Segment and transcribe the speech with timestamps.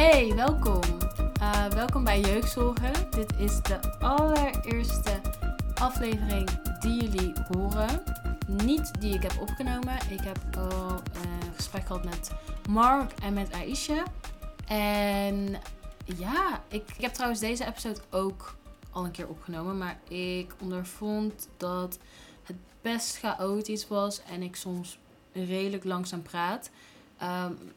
[0.00, 0.80] Hey, welkom.
[1.40, 2.92] Uh, welkom bij Jeugdzorgen.
[3.10, 5.20] Dit is de allereerste
[5.74, 8.02] aflevering die jullie horen.
[8.46, 9.94] Niet die ik heb opgenomen.
[10.10, 12.30] Ik heb al een gesprek gehad met
[12.68, 14.02] Mark en met Aisha.
[14.66, 15.56] En
[16.04, 18.56] ja, ik, ik heb trouwens deze episode ook
[18.90, 19.78] al een keer opgenomen.
[19.78, 21.98] Maar ik ondervond dat
[22.42, 24.98] het best chaotisch was en ik soms
[25.32, 26.70] redelijk langzaam praat.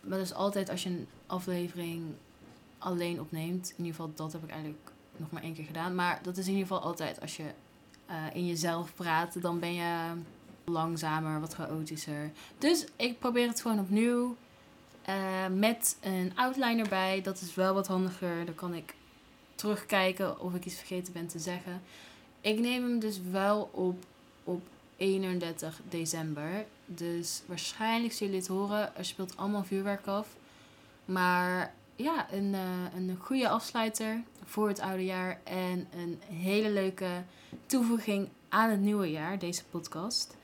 [0.01, 2.03] Maar dus altijd als je een aflevering
[2.77, 5.95] alleen opneemt, in ieder geval dat heb ik eigenlijk nog maar één keer gedaan.
[5.95, 7.51] Maar dat is in ieder geval altijd als je
[8.09, 10.11] uh, in jezelf praat, dan ben je
[10.63, 12.31] langzamer, wat chaotischer.
[12.57, 14.35] Dus ik probeer het gewoon opnieuw.
[15.09, 17.21] Uh, met een outline erbij.
[17.21, 18.45] Dat is wel wat handiger.
[18.45, 18.95] Dan kan ik
[19.55, 21.81] terugkijken of ik iets vergeten ben te zeggen.
[22.41, 24.05] Ik neem hem dus wel op
[24.43, 24.61] op
[24.97, 26.65] 31 december.
[26.85, 28.95] Dus waarschijnlijk zullen jullie het horen.
[28.95, 30.27] Er speelt allemaal vuurwerk af.
[31.05, 35.39] Maar ja, een, uh, een goede afsluiter voor het oude jaar.
[35.43, 37.23] En een hele leuke
[37.65, 40.37] toevoeging aan het nieuwe jaar, deze podcast.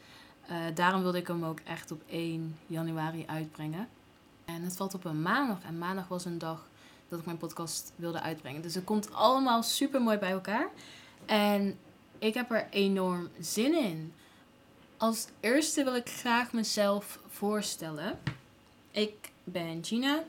[0.49, 3.87] Uh, daarom wilde ik hem ook echt op 1 januari uitbrengen.
[4.45, 5.63] En het valt op een maandag.
[5.63, 6.67] En maandag was een dag
[7.09, 8.61] dat ik mijn podcast wilde uitbrengen.
[8.61, 10.69] Dus het komt allemaal super mooi bij elkaar.
[11.25, 11.79] En
[12.19, 14.13] ik heb er enorm zin in.
[14.97, 18.19] Als eerste wil ik graag mezelf voorstellen.
[18.91, 20.23] Ik ben Gina.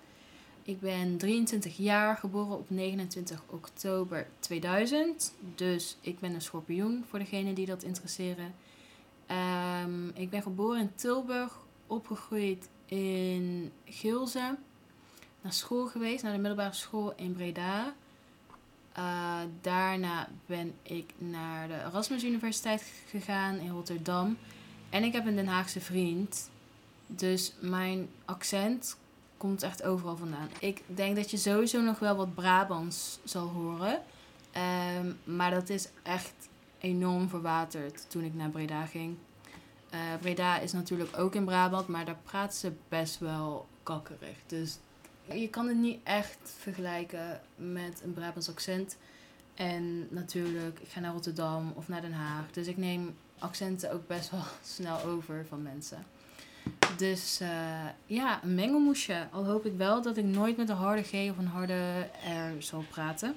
[0.71, 5.35] Ik ben 23 jaar, geboren op 29 oktober 2000.
[5.55, 8.55] Dus ik ben een schorpioen voor degenen die dat interesseren.
[9.85, 14.57] Um, ik ben geboren in Tilburg, opgegroeid in Gilze.
[15.41, 17.95] Naar school geweest, naar de middelbare school in Breda.
[18.99, 24.37] Uh, daarna ben ik naar de Erasmus Universiteit gegaan in Rotterdam.
[24.91, 26.51] En ik heb een Den Haagse vriend.
[27.07, 28.97] Dus mijn accent
[29.41, 30.49] komt echt overal vandaan.
[30.59, 34.03] Ik denk dat je sowieso nog wel wat Brabants zal horen.
[35.01, 36.33] Um, maar dat is echt
[36.79, 39.17] enorm verwaterd toen ik naar Breda ging.
[39.95, 44.37] Uh, Breda is natuurlijk ook in Brabant, maar daar praten ze best wel kakkerig.
[44.47, 44.79] Dus
[45.33, 48.97] je kan het niet echt vergelijken met een Brabants accent.
[49.55, 52.51] En natuurlijk, ik ga naar Rotterdam of naar Den Haag.
[52.51, 54.45] Dus ik neem accenten ook best wel
[54.77, 56.07] snel over van mensen.
[56.97, 57.49] Dus uh,
[58.07, 59.27] ja, een mengelmoesje.
[59.33, 62.63] Al hoop ik wel dat ik nooit met een harde G of een harde R
[62.63, 63.37] zal praten.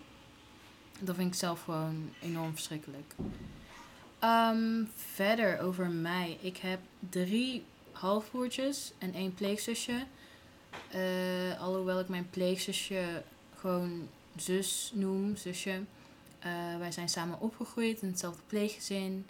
[1.00, 3.14] Dat vind ik zelf gewoon enorm verschrikkelijk.
[4.24, 6.38] Um, verder over mij.
[6.42, 6.80] Ik heb
[7.10, 10.06] drie halfbroertjes en één pleegzusje.
[10.96, 13.24] Uh, alhoewel ik mijn pleegzusje
[13.56, 15.82] gewoon zus noem, zusje.
[16.46, 19.26] Uh, wij zijn samen opgegroeid in hetzelfde pleeggezin.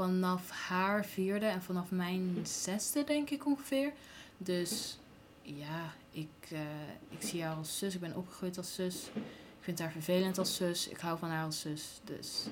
[0.00, 3.92] Vanaf haar vierde en vanaf mijn zesde, denk ik ongeveer.
[4.36, 4.98] Dus
[5.42, 6.60] ja, ik, uh,
[7.08, 7.94] ik zie haar als zus.
[7.94, 9.04] Ik ben opgegroeid als zus.
[9.14, 10.88] Ik vind haar vervelend als zus.
[10.88, 12.00] Ik hou van haar als zus.
[12.04, 12.46] Dus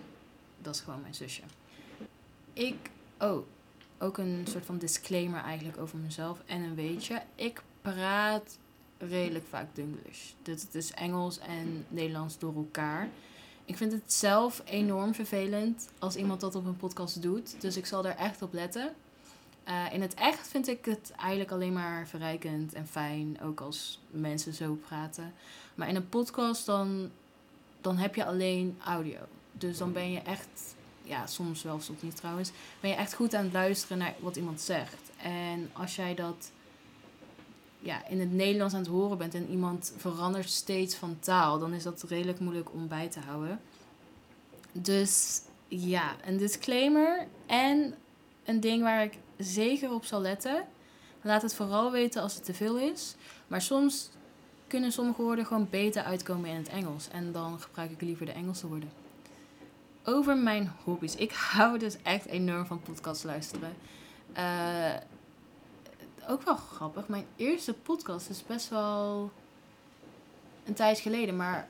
[0.63, 1.43] dat is gewoon mijn zusje.
[2.53, 3.47] Ik, oh,
[3.99, 7.23] ook een soort van disclaimer eigenlijk over mezelf en een weetje.
[7.35, 8.59] Ik praat
[8.99, 10.33] redelijk vaak Dunglish.
[10.43, 13.09] Dus het is Engels en Nederlands door elkaar.
[13.69, 17.61] Ik vind het zelf enorm vervelend als iemand dat op een podcast doet.
[17.61, 18.95] Dus ik zal daar echt op letten.
[19.69, 24.01] Uh, in het echt vind ik het eigenlijk alleen maar verrijkend en fijn, ook als
[24.11, 25.35] mensen zo praten.
[25.75, 27.11] Maar in een podcast dan,
[27.81, 29.19] dan heb je alleen audio.
[29.53, 32.51] Dus dan ben je echt, ja, soms wel, soms niet trouwens,
[32.81, 35.11] ben je echt goed aan het luisteren naar wat iemand zegt.
[35.23, 36.51] En als jij dat
[37.79, 41.73] ja, in het Nederlands aan het horen bent en iemand verandert steeds van taal, dan
[41.73, 43.61] is dat redelijk moeilijk om bij te houden.
[44.73, 47.95] Dus ja, een disclaimer en
[48.45, 50.65] een ding waar ik zeker op zal letten.
[51.23, 53.15] Laat het vooral weten als het te veel is.
[53.47, 54.11] Maar soms
[54.67, 57.09] kunnen sommige woorden gewoon beter uitkomen in het Engels.
[57.09, 58.91] En dan gebruik ik liever de Engelse woorden.
[60.05, 61.15] Over mijn hobby's.
[61.15, 63.75] Ik hou dus echt enorm van podcast luisteren.
[64.37, 64.95] Uh,
[66.29, 67.09] ook wel grappig.
[67.09, 69.31] Mijn eerste podcast is best wel
[70.65, 71.37] een tijd geleden.
[71.37, 71.69] Maar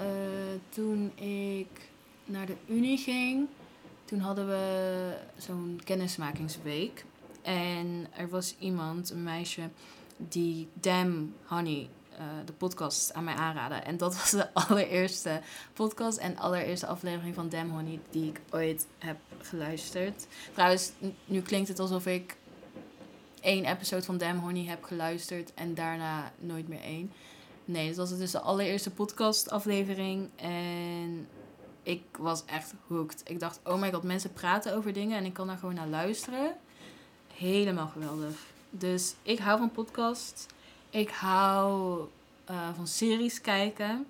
[0.00, 0.06] uh,
[0.68, 1.90] toen ik
[2.24, 3.48] naar de Unie ging,
[4.04, 7.04] toen hadden we zo'n kennismakingsweek.
[7.42, 9.68] En er was iemand, een meisje,
[10.16, 13.74] die Damn Honey, uh, de podcast, aan mij aanraadde.
[13.74, 15.40] En dat was de allereerste
[15.72, 20.26] podcast en allereerste aflevering van Damn Honey die ik ooit heb geluisterd.
[20.52, 20.92] Trouwens,
[21.24, 22.36] nu klinkt het alsof ik
[23.42, 27.12] één episode van Damn Honey heb geluisterd en daarna nooit meer één.
[27.64, 31.28] Nee, dat was dus de allereerste podcast aflevering en
[31.82, 33.22] ik was echt hooked.
[33.24, 35.88] Ik dacht, oh my god, mensen praten over dingen en ik kan daar gewoon naar
[35.88, 36.56] luisteren.
[37.34, 38.34] Helemaal geweldig.
[38.70, 40.46] Dus ik hou van podcast.
[40.90, 42.00] Ik hou
[42.44, 44.06] eh, van series kijken.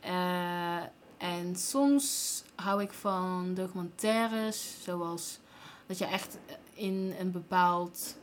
[0.00, 0.82] Eh,
[1.16, 5.38] en soms hou ik van documentaires, zoals
[5.86, 6.38] dat je echt
[6.74, 8.16] in een bepaald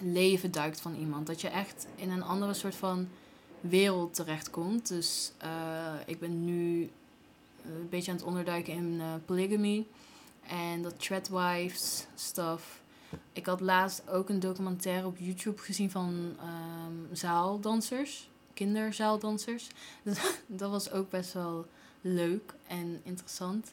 [0.00, 1.26] leven duikt van iemand.
[1.26, 3.08] Dat je echt in een andere soort van
[3.60, 4.88] wereld terechtkomt.
[4.88, 6.90] Dus uh, ik ben nu
[7.64, 9.86] een beetje aan het onderduiken in uh, polygamy
[10.46, 12.82] en dat threadwives stuff.
[13.32, 19.68] Ik had laatst ook een documentaire op YouTube gezien van um, zaaldansers, kinderzaaldansers.
[20.46, 21.66] Dat was ook best wel
[22.00, 23.72] leuk en interessant.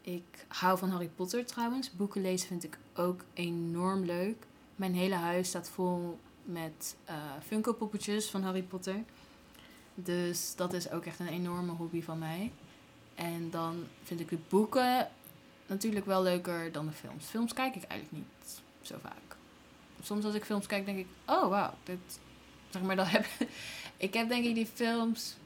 [0.00, 1.92] Ik hou van Harry Potter trouwens.
[1.92, 4.46] Boeken lezen vind ik ook enorm leuk.
[4.80, 7.14] Mijn hele huis staat vol met uh,
[7.46, 9.04] Funko poppetjes van Harry Potter.
[9.94, 12.52] Dus dat is ook echt een enorme hobby van mij.
[13.14, 15.08] En dan vind ik de boeken
[15.66, 17.26] natuurlijk wel leuker dan de films.
[17.26, 19.36] Films kijk ik eigenlijk niet zo vaak.
[20.02, 22.20] Soms als ik films kijk, denk ik, oh wauw, dit,
[22.70, 23.26] zeg maar, dat heb
[23.96, 25.36] ik heb denk ik die films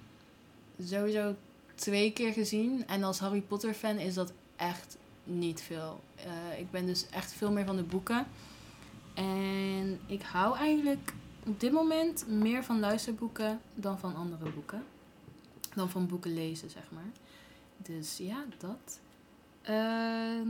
[0.84, 1.34] sowieso
[1.74, 2.86] twee keer gezien.
[2.86, 6.00] En als Harry Potter fan is dat echt niet veel.
[6.26, 8.26] Uh, ik ben dus echt veel meer van de boeken.
[9.14, 11.12] En ik hou eigenlijk
[11.46, 14.84] op dit moment meer van luisterboeken dan van andere boeken.
[15.74, 17.10] Dan van boeken lezen, zeg maar.
[17.76, 19.00] Dus ja, dat.
[19.70, 20.40] Uh,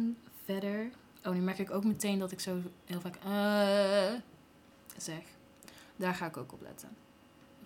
[0.45, 0.91] verder.
[1.25, 4.21] Oh, nu merk ik ook meteen dat ik zo heel vaak uh,
[4.97, 5.23] zeg.
[5.97, 6.89] Daar ga ik ook op letten.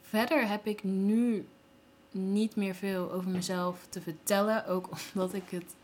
[0.01, 1.49] Verder heb ik nu
[2.11, 4.67] niet meer veel over mezelf te vertellen.
[4.67, 5.75] Ook omdat ik het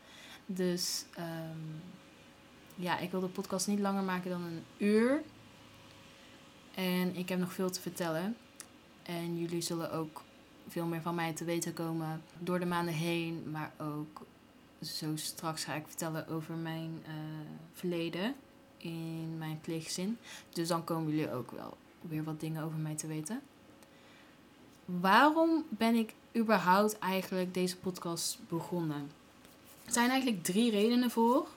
[0.47, 1.05] dus.
[1.19, 1.83] Um,
[2.75, 5.23] ja, ik wil de podcast niet langer maken dan een uur.
[6.75, 8.37] En ik heb nog veel te vertellen.
[9.03, 10.23] En jullie zullen ook
[10.69, 13.51] veel meer van mij te weten komen door de maanden heen.
[13.51, 14.27] Maar ook
[14.83, 17.13] zo straks ga ik vertellen over mijn uh,
[17.73, 18.35] verleden
[18.77, 20.19] in mijn pleegzin.
[20.53, 23.41] Dus dan komen jullie ook wel weer wat dingen over mij te weten.
[24.85, 29.11] Waarom ben ik überhaupt eigenlijk deze podcast begonnen?
[29.85, 31.49] Er zijn eigenlijk drie redenen voor.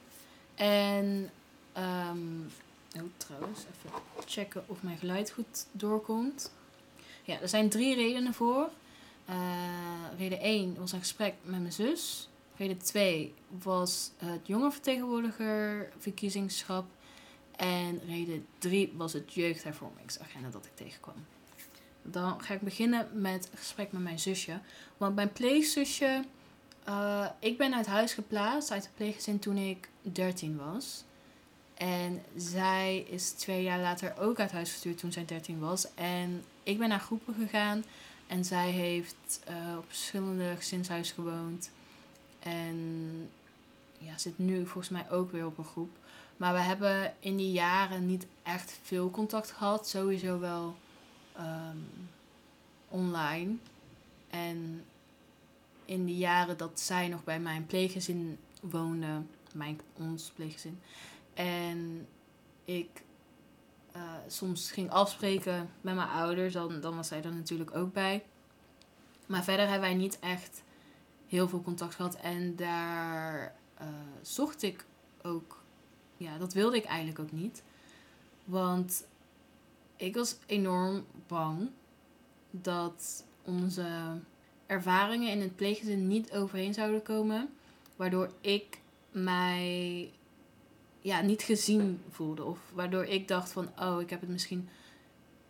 [0.58, 1.30] En,
[1.78, 2.52] um,
[3.18, 6.52] trouwens, even checken of mijn geluid goed doorkomt.
[7.24, 8.70] Ja, er zijn drie redenen voor.
[9.30, 9.36] Uh,
[10.18, 12.30] reden 1 was een gesprek met mijn zus.
[12.58, 16.86] Reden 2 was het jongerenvertegenwoordiger verkiezingschap.
[17.56, 21.26] En reden 3 was het jeugdhervormingsagenda dat ik tegenkwam.
[22.02, 24.60] Dan ga ik beginnen met een gesprek met mijn zusje.
[24.98, 26.24] Want mijn pleegzusje,
[26.90, 31.04] uh, ik ben uit huis geplaatst, uit het pleeggezin toen ik 13 was.
[31.74, 35.88] En zij is twee jaar later ook uit huis gestuurd toen zij 13 was.
[35.96, 37.84] En ik ben naar groepen gegaan.
[38.28, 41.70] En zij heeft uh, op verschillende gezinshuizen gewoond.
[42.40, 43.30] En
[43.98, 45.98] ja, zit nu volgens mij ook weer op een groep.
[46.38, 49.88] Maar we hebben in die jaren niet echt veel contact gehad.
[49.88, 50.76] Sowieso wel
[51.40, 51.88] um,
[52.88, 53.56] online.
[54.30, 54.84] En
[55.86, 59.22] in die jaren dat zij nog bij mijn pleeggezin woonde,
[59.58, 60.80] mijn, ons pleeggezin.
[61.34, 62.08] En
[62.66, 63.04] ik
[63.96, 68.24] uh, soms ging afspreken met mijn ouders, dan, dan was zij er natuurlijk ook bij.
[69.26, 70.64] Maar verder hebben wij niet echt
[71.28, 72.16] heel veel contact gehad.
[72.16, 73.88] En daar uh,
[74.22, 74.86] zocht ik
[75.22, 75.64] ook,
[76.18, 77.64] ja, dat wilde ik eigenlijk ook niet.
[78.46, 79.08] Want
[79.96, 81.70] ik was enorm bang
[82.52, 84.20] dat onze
[84.66, 87.50] ervaringen in het pleeggezin niet overeen zouden komen.
[87.96, 88.80] Waardoor ik
[89.24, 90.12] mij
[91.02, 92.44] ja, niet gezien voelde.
[92.44, 94.70] Of waardoor ik dacht van, oh, ik heb het misschien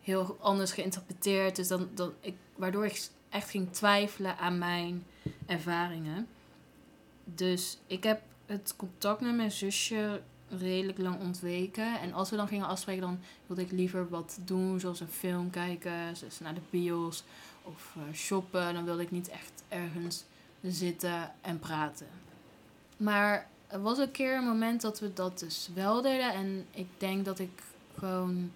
[0.02, 1.56] heel anders geïnterpreteerd.
[1.56, 5.06] Dus dan, dan ik, waardoor ik echt ging twijfelen aan mijn
[5.46, 6.28] ervaringen.
[7.24, 12.00] Dus ik heb het contact met mijn zusje redelijk lang ontweken.
[12.00, 15.50] En als we dan gingen afspreken, dan wilde ik liever wat doen, zoals een film
[15.50, 17.24] kijken, naar de bios
[17.64, 18.74] of uh, shoppen.
[18.74, 20.24] Dan wilde ik niet echt ergens
[20.62, 22.08] zitten en praten.
[22.98, 26.34] Maar er was een keer een moment dat we dat dus wel deden.
[26.34, 27.64] En ik denk dat ik
[27.98, 28.52] gewoon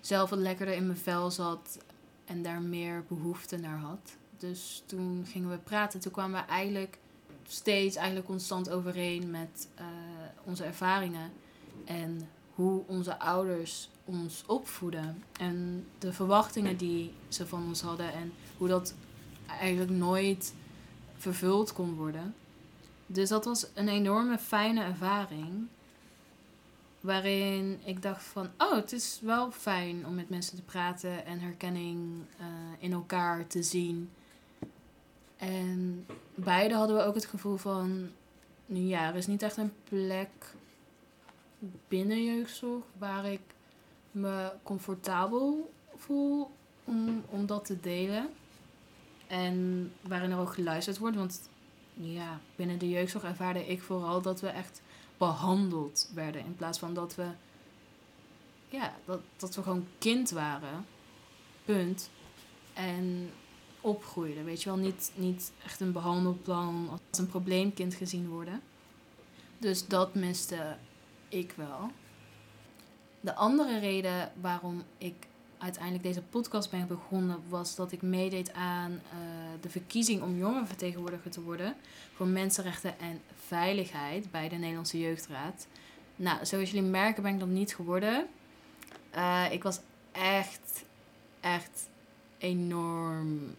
[0.00, 1.78] zelf wat lekkerder in mijn vel zat
[2.24, 4.16] en daar meer behoefte naar had.
[4.38, 6.00] Dus toen gingen we praten.
[6.00, 6.98] Toen kwamen we eigenlijk
[7.46, 9.86] steeds, eigenlijk constant overeen met uh,
[10.44, 11.32] onze ervaringen.
[11.84, 15.22] En hoe onze ouders ons opvoeden.
[15.40, 18.12] En de verwachtingen die ze van ons hadden.
[18.12, 18.94] En hoe dat
[19.46, 20.54] eigenlijk nooit
[21.16, 22.34] vervuld kon worden.
[23.12, 25.66] Dus dat was een enorme fijne ervaring.
[27.00, 31.40] Waarin ik dacht van, oh, het is wel fijn om met mensen te praten en
[31.40, 32.46] herkenning uh,
[32.78, 34.10] in elkaar te zien.
[35.36, 38.10] En beide hadden we ook het gevoel van,
[38.66, 40.54] ja, er is niet echt een plek
[41.88, 43.42] binnen jeugdzorg waar ik
[44.10, 46.50] me comfortabel voel
[46.84, 48.28] om, om dat te delen.
[49.26, 51.16] En waarin er ook geluisterd wordt.
[51.16, 51.49] Want
[52.00, 54.82] ja, binnen de jeugdzorg ervaarde ik vooral dat we echt
[55.18, 56.44] behandeld werden.
[56.44, 57.26] In plaats van dat we,
[58.68, 60.86] ja, dat, dat we gewoon kind waren.
[61.64, 62.10] Punt.
[62.72, 63.30] En
[63.80, 64.44] opgroeiden.
[64.44, 68.60] Weet je wel, niet, niet echt een behandelplan als een probleemkind gezien worden.
[69.58, 70.76] Dus dat miste
[71.28, 71.90] ik wel.
[73.20, 75.14] De andere reden waarom ik
[75.60, 78.98] uiteindelijk deze podcast ben begonnen, was dat ik meedeed aan uh,
[79.60, 81.74] de verkiezing om jongerenvertegenwoordiger te worden
[82.14, 85.66] voor mensenrechten en veiligheid bij de Nederlandse Jeugdraad.
[86.16, 88.26] Nou, zoals jullie merken ben ik dat niet geworden.
[89.16, 89.80] Uh, ik was
[90.12, 90.84] echt,
[91.40, 91.88] echt
[92.38, 93.54] enorm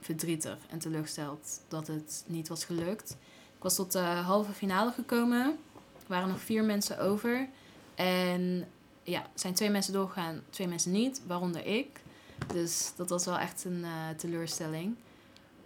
[0.00, 3.10] verdrietig en teleurgesteld dat het niet was gelukt.
[3.56, 5.46] Ik was tot de halve finale gekomen.
[5.74, 7.48] Er waren nog vier mensen over.
[7.94, 8.68] En
[9.04, 12.00] ja, zijn twee mensen doorgegaan, twee mensen niet, waaronder ik.
[12.52, 14.96] Dus dat was wel echt een uh, teleurstelling.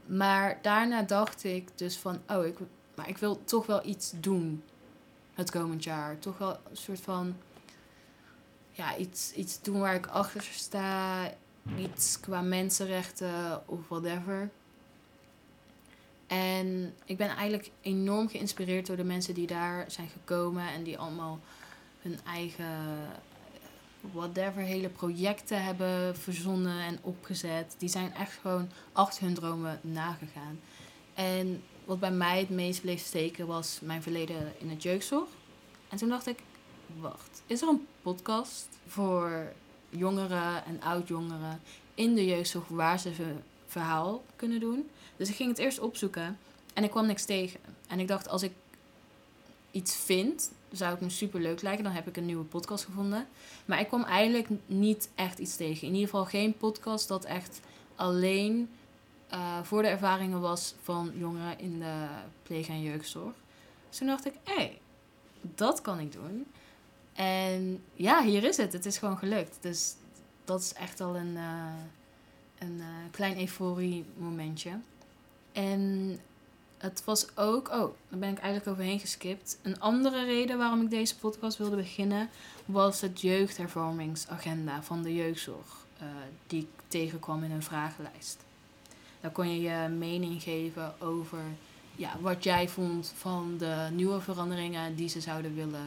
[0.06, 2.58] Maar daarna dacht ik dus van, oh, ik,
[2.94, 4.62] maar ik wil toch wel iets doen
[5.34, 6.18] het komend jaar.
[6.18, 7.36] Toch wel een soort van,
[8.70, 11.30] ja, iets, iets doen waar ik achter sta.
[11.78, 14.50] Iets qua mensenrechten of whatever.
[16.26, 20.98] En ik ben eigenlijk enorm geïnspireerd door de mensen die daar zijn gekomen en die
[20.98, 21.38] allemaal
[22.02, 23.06] hun eigen
[24.00, 27.74] whatever hele projecten hebben verzonnen en opgezet.
[27.78, 30.60] Die zijn echt gewoon achter hun dromen nagegaan.
[31.14, 35.28] En wat bij mij het meest bleef steken was mijn verleden in het jeugdzorg.
[35.88, 36.38] En toen dacht ik,
[37.00, 39.52] wacht, is er een podcast voor
[39.88, 41.60] jongeren en oud-jongeren
[41.94, 44.90] in de jeugdzorg waar ze hun verhaal kunnen doen?
[45.16, 46.38] Dus ik ging het eerst opzoeken
[46.74, 47.60] en ik kwam niks tegen.
[47.88, 48.52] En ik dacht, als ik
[49.70, 51.84] iets vind, zou het me super leuk lijken.
[51.84, 53.26] Dan heb ik een nieuwe podcast gevonden.
[53.64, 55.86] Maar ik kwam eigenlijk niet echt iets tegen.
[55.86, 57.60] In ieder geval geen podcast dat echt
[57.94, 58.70] alleen
[59.32, 62.06] uh, voor de ervaringen was van jongeren in de
[62.42, 63.34] pleeg- en jeugdzorg.
[63.88, 64.78] Dus toen dacht ik, hé, hey,
[65.40, 66.46] dat kan ik doen.
[67.12, 68.72] En ja, hier is het.
[68.72, 69.58] Het is gewoon gelukt.
[69.60, 69.94] Dus
[70.44, 71.72] dat is echt al een, uh,
[72.58, 74.70] een uh, klein euforie momentje.
[75.52, 76.18] En
[76.78, 79.58] het was ook, oh, daar ben ik eigenlijk overheen geskipt.
[79.62, 82.28] Een andere reden waarom ik deze podcast wilde beginnen
[82.64, 86.08] was het jeugdhervormingsagenda van de jeugdzorg, uh,
[86.46, 88.38] die ik tegenkwam in een vragenlijst.
[89.20, 91.38] Daar kon je je mening geven over
[91.96, 95.86] ja, wat jij vond van de nieuwe veranderingen die ze zouden willen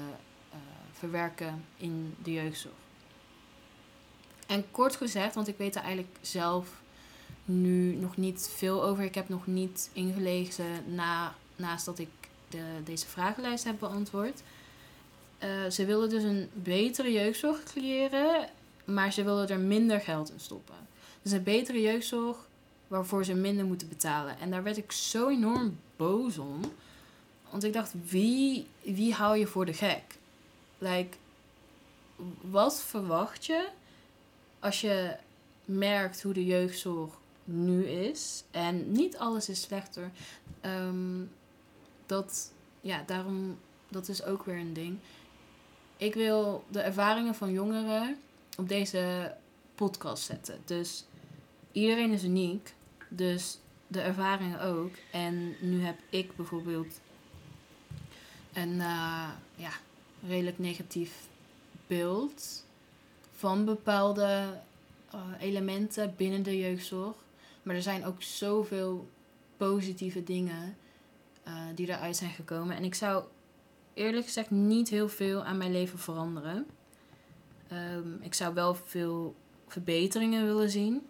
[0.54, 0.58] uh,
[0.92, 2.74] verwerken in de jeugdzorg.
[4.48, 6.81] En kort gezegd, want ik weet er eigenlijk zelf
[7.52, 9.04] nu nog niet veel over.
[9.04, 12.10] Ik heb nog niet ingelezen na, naast dat ik
[12.50, 14.42] de, deze vragenlijst heb beantwoord.
[15.44, 18.50] Uh, ze willen dus een betere jeugdzorg creëren,
[18.86, 20.76] maar ze willen er minder geld in stoppen.
[21.22, 22.38] Dus een betere jeugdzorg
[22.88, 24.40] waarvoor ze minder moeten betalen.
[24.40, 26.60] En daar werd ik zo enorm boos om.
[27.50, 30.04] Want ik dacht, wie, wie hou je voor de gek?
[30.78, 31.18] Like,
[32.42, 33.68] wat verwacht je
[34.60, 35.16] als je
[35.66, 38.44] merkt hoe de jeugdzorg nu is.
[38.52, 40.12] En niet alles is slechter.
[40.66, 41.32] Um,
[42.06, 43.58] dat, ja, daarom,
[43.88, 44.98] dat is ook weer een ding.
[45.98, 48.18] Ik wil de ervaringen van jongeren
[48.58, 49.34] op deze
[49.76, 50.60] podcast zetten.
[50.66, 51.06] Dus
[51.72, 52.74] iedereen is uniek.
[53.10, 53.58] Dus
[53.88, 54.92] de ervaringen ook.
[55.12, 57.00] En nu heb ik bijvoorbeeld
[58.54, 59.72] een uh, ja,
[60.28, 61.12] redelijk negatief
[61.88, 62.66] beeld
[63.36, 64.60] van bepaalde
[65.16, 67.16] uh, elementen binnen de jeugdzorg.
[67.64, 69.10] Maar er zijn ook zoveel
[69.58, 70.78] positieve dingen
[71.48, 72.76] uh, die eruit zijn gekomen.
[72.76, 73.24] En ik zou
[73.94, 76.68] eerlijk gezegd niet heel veel aan mijn leven veranderen.
[77.72, 79.36] Um, ik zou wel veel
[79.68, 81.08] verbeteringen willen zien.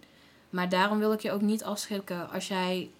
[0.50, 2.91] Maar daarom wil ik je ook niet afschrikken als jij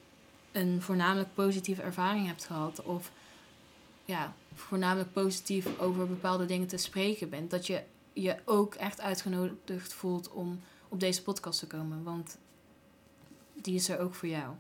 [0.52, 2.84] een voornamelijk positieve ervaring hebt gehad.
[2.84, 3.12] Of
[4.06, 7.52] ja, voornamelijk positief over bepaalde dingen te spreken bent.
[7.52, 12.04] Dat je je ook echt uitgenodigd voelt om op deze podcast te komen.
[12.04, 12.38] Want
[13.62, 14.54] die is er ook voor jou.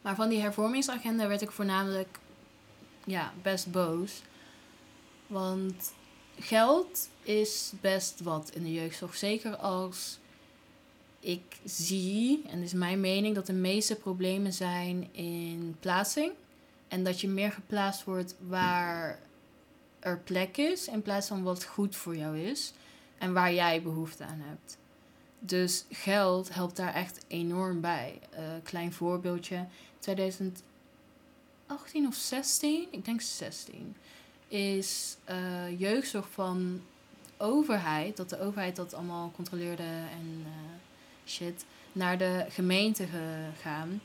[0.00, 2.18] Maar van die hervormingsagenda werd ik voornamelijk
[3.04, 4.22] ja, best boos.
[5.26, 5.92] Want
[6.38, 9.16] geld is best wat in de jeugdzorg.
[9.16, 10.18] Zeker als
[11.20, 16.32] ik zie, en is mijn mening, dat de meeste problemen zijn in plaatsing.
[16.88, 19.18] En dat je meer geplaatst wordt waar
[20.00, 22.72] er plek is, in plaats van wat goed voor jou is
[23.18, 24.78] en waar jij behoefte aan hebt.
[25.38, 28.18] Dus geld helpt daar echt enorm bij.
[28.32, 29.66] Uh, klein voorbeeldje.
[29.98, 30.62] 2018
[32.06, 33.96] of 16, ik denk 16,
[34.48, 36.80] is uh, jeugdzorg van
[37.36, 40.48] overheid, dat de overheid dat allemaal controleerde en uh,
[41.26, 44.00] shit, naar de gemeente gegaan.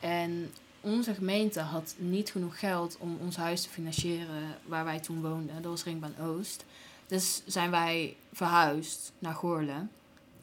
[0.00, 5.20] En onze gemeente had niet genoeg geld om ons huis te financieren waar wij toen
[5.20, 5.62] woonden.
[5.62, 6.64] Dat was Ringbaan Oost.
[7.06, 9.90] Dus zijn wij verhuisd naar Goorlen.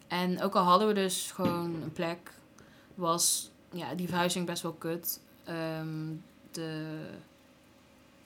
[0.09, 2.31] En ook al hadden we dus gewoon een plek,
[2.95, 5.19] was ja, die verhuizing best wel kut.
[5.43, 5.87] Ehm,
[6.51, 6.99] de,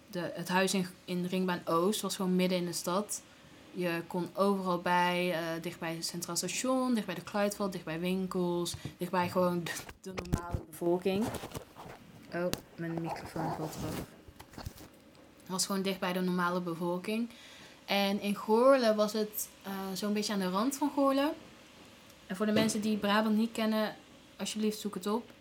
[0.08, 3.22] de, het huis in, in Ringbaan Oost was gewoon midden in de stad.
[3.72, 7.86] Je kon overal bij, uh, dicht bij het Centraal Station, dicht bij de Kluitveld, dicht
[7.86, 9.64] bij winkels, dicht bij gewoon
[10.02, 11.26] de, normale bevolking.
[12.34, 13.96] Oh, mijn microfoon valt eraf.
[15.42, 17.30] Het was gewoon dicht bij de normale bevolking.
[17.86, 21.32] En in Goorlen was het uh, zo'n beetje aan de rand van Goorlen.
[22.36, 23.96] Voor de mensen die Brabant niet kennen,
[24.38, 25.32] alsjeblieft zoek het op.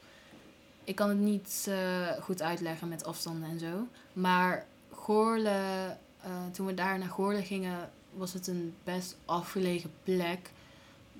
[0.85, 3.87] Ik kan het niet uh, goed uitleggen met afstanden en zo.
[4.13, 10.51] Maar Goorlen, uh, toen we daar naar Goorlen gingen, was het een best afgelegen plek.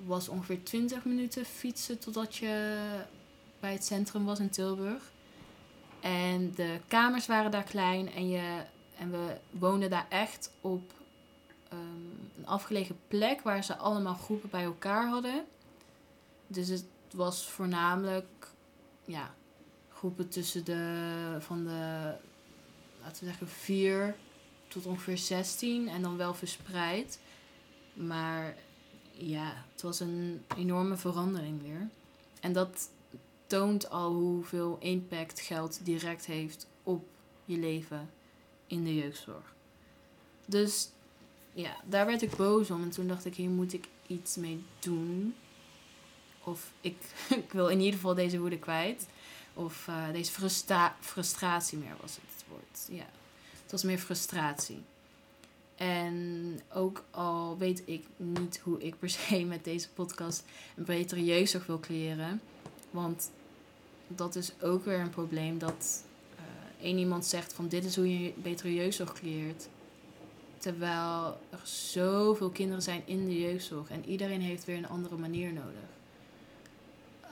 [0.05, 2.77] Was ongeveer 20 minuten fietsen totdat je
[3.59, 5.11] bij het centrum was in Tilburg.
[6.01, 8.61] En de kamers waren daar klein en, je,
[8.97, 10.93] en we woonden daar echt op
[11.73, 15.45] um, een afgelegen plek waar ze allemaal groepen bij elkaar hadden.
[16.53, 18.47] Dus het was voornamelijk
[19.05, 19.35] ja,
[19.89, 22.13] groepen tussen de, van de,
[23.01, 24.15] laten we zeggen, vier
[24.67, 27.19] tot ongeveer 16 en dan wel verspreid.
[27.93, 28.55] Maar
[29.11, 31.89] ja, het was een enorme verandering weer.
[32.39, 32.89] En dat
[33.47, 37.05] toont al hoeveel impact geld direct heeft op
[37.45, 38.09] je leven
[38.67, 39.53] in de jeugdzorg.
[40.45, 40.89] Dus
[41.53, 42.81] ja, daar werd ik boos om.
[42.81, 45.35] En toen dacht ik, hier moet ik iets mee doen.
[46.43, 46.97] Of ik,
[47.43, 49.07] ik wil in ieder geval deze woede kwijt.
[49.53, 52.87] Of uh, deze frustra frustratie meer was het woord.
[52.89, 53.05] Ja,
[53.61, 54.81] het was meer frustratie.
[55.75, 60.43] En ook al weet ik niet hoe ik per se met deze podcast
[60.75, 62.41] een betere jeugdzorg wil creëren.
[62.91, 63.29] Want
[64.07, 66.03] dat is ook weer een probleem dat
[66.35, 69.67] uh, één iemand zegt van dit is hoe je betere jeugdzorg creëert.
[70.57, 75.53] Terwijl er zoveel kinderen zijn in de jeugdzorg en iedereen heeft weer een andere manier
[75.53, 75.89] nodig.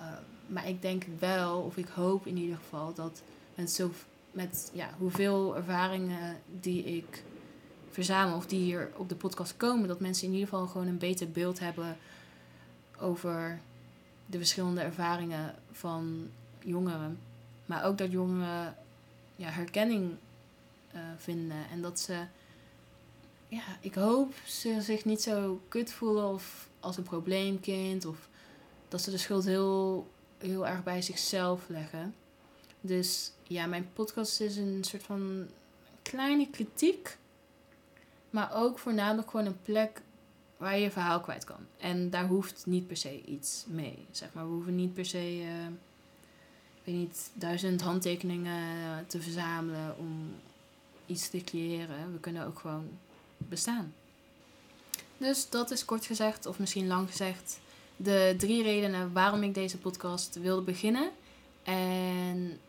[0.01, 0.07] Uh,
[0.47, 3.21] maar ik denk wel, of ik hoop in ieder geval, dat
[3.55, 3.91] met, zo,
[4.31, 7.23] met ja, hoeveel ervaringen die ik
[7.89, 10.97] verzamel of die hier op de podcast komen, dat mensen in ieder geval gewoon een
[10.97, 11.97] beter beeld hebben
[12.99, 13.59] over
[14.25, 17.19] de verschillende ervaringen van jongeren.
[17.65, 18.75] Maar ook dat jongeren
[19.35, 20.11] ja, herkenning
[20.95, 22.25] uh, vinden en dat ze
[23.51, 28.05] ja, ik hoop ze zich niet zo kut voelen of als een probleemkind.
[28.05, 28.29] Of
[28.91, 32.15] dat ze de schuld heel, heel erg bij zichzelf leggen.
[32.81, 35.47] Dus ja, mijn podcast is een soort van
[36.01, 37.17] kleine kritiek.
[38.29, 40.01] Maar ook voornamelijk gewoon een plek
[40.57, 41.65] waar je je verhaal kwijt kan.
[41.77, 44.05] En daar hoeft niet per se iets mee.
[44.11, 49.97] Zeg maar, we hoeven niet per se, uh, ik weet niet, duizend handtekeningen te verzamelen
[49.97, 50.33] om
[51.05, 52.11] iets te creëren.
[52.11, 52.89] We kunnen ook gewoon
[53.37, 53.93] bestaan.
[55.17, 57.59] Dus dat is kort gezegd, of misschien lang gezegd,
[58.03, 61.09] de drie redenen waarom ik deze podcast wilde beginnen.
[61.63, 62.59] En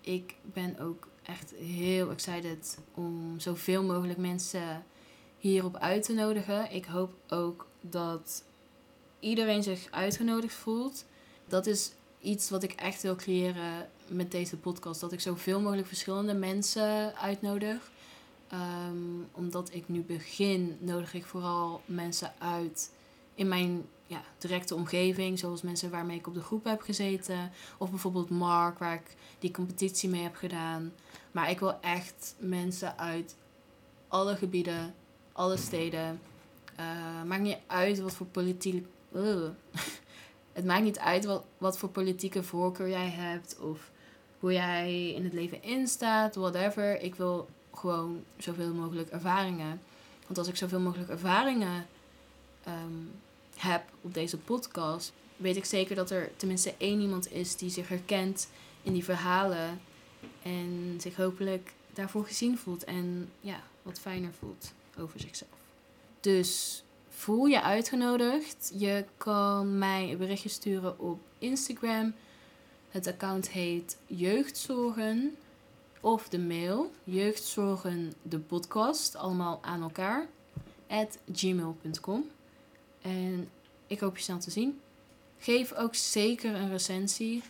[0.00, 4.84] ik ben ook echt heel excited om zoveel mogelijk mensen
[5.38, 6.72] hierop uit te nodigen.
[6.72, 8.44] Ik hoop ook dat
[9.20, 11.04] iedereen zich uitgenodigd voelt.
[11.48, 15.00] Dat is iets wat ik echt wil creëren met deze podcast.
[15.00, 17.90] Dat ik zoveel mogelijk verschillende mensen uitnodig.
[18.52, 22.90] Um, omdat ik nu begin, nodig ik vooral mensen uit
[23.34, 25.38] in mijn ja, directe omgeving.
[25.38, 27.50] Zoals mensen waarmee ik op de groep heb gezeten.
[27.78, 30.92] Of bijvoorbeeld Mark, waar ik die competitie mee heb gedaan.
[31.30, 33.36] Maar ik wil echt mensen uit
[34.08, 34.94] alle gebieden,
[35.32, 36.20] alle steden.
[36.80, 38.86] Uh, maakt niet uit wat voor politiek.
[40.52, 43.58] Het maakt niet uit wat, wat voor politieke voorkeur jij hebt.
[43.58, 43.90] Of
[44.38, 47.00] hoe jij in het leven instaat, whatever.
[47.00, 49.80] Ik wil gewoon zoveel mogelijk ervaringen.
[50.26, 51.86] Want als ik zoveel mogelijk ervaringen
[52.68, 53.10] um,
[53.62, 57.88] heb op deze podcast, weet ik zeker dat er tenminste één iemand is die zich
[57.88, 58.48] herkent
[58.82, 59.80] in die verhalen.
[60.42, 65.50] En zich hopelijk daarvoor gezien voelt en ja, wat fijner voelt over zichzelf.
[66.20, 68.72] Dus voel je uitgenodigd.
[68.74, 72.14] Je kan mij een berichtje sturen op Instagram.
[72.90, 75.36] Het account heet Jeugdzorgen
[76.00, 80.26] of de mail jeugdzorgen de podcast, allemaal aan elkaar,
[80.86, 82.30] at gmail.com.
[83.02, 83.48] En
[83.86, 84.80] ik hoop je snel te zien.
[85.38, 87.42] Geef ook zeker een recensie,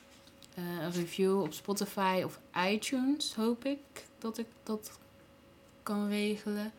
[0.58, 2.38] uh, een review op Spotify of
[2.68, 3.78] iTunes, hoop ik
[4.18, 4.98] dat ik dat
[5.82, 6.72] kan regelen.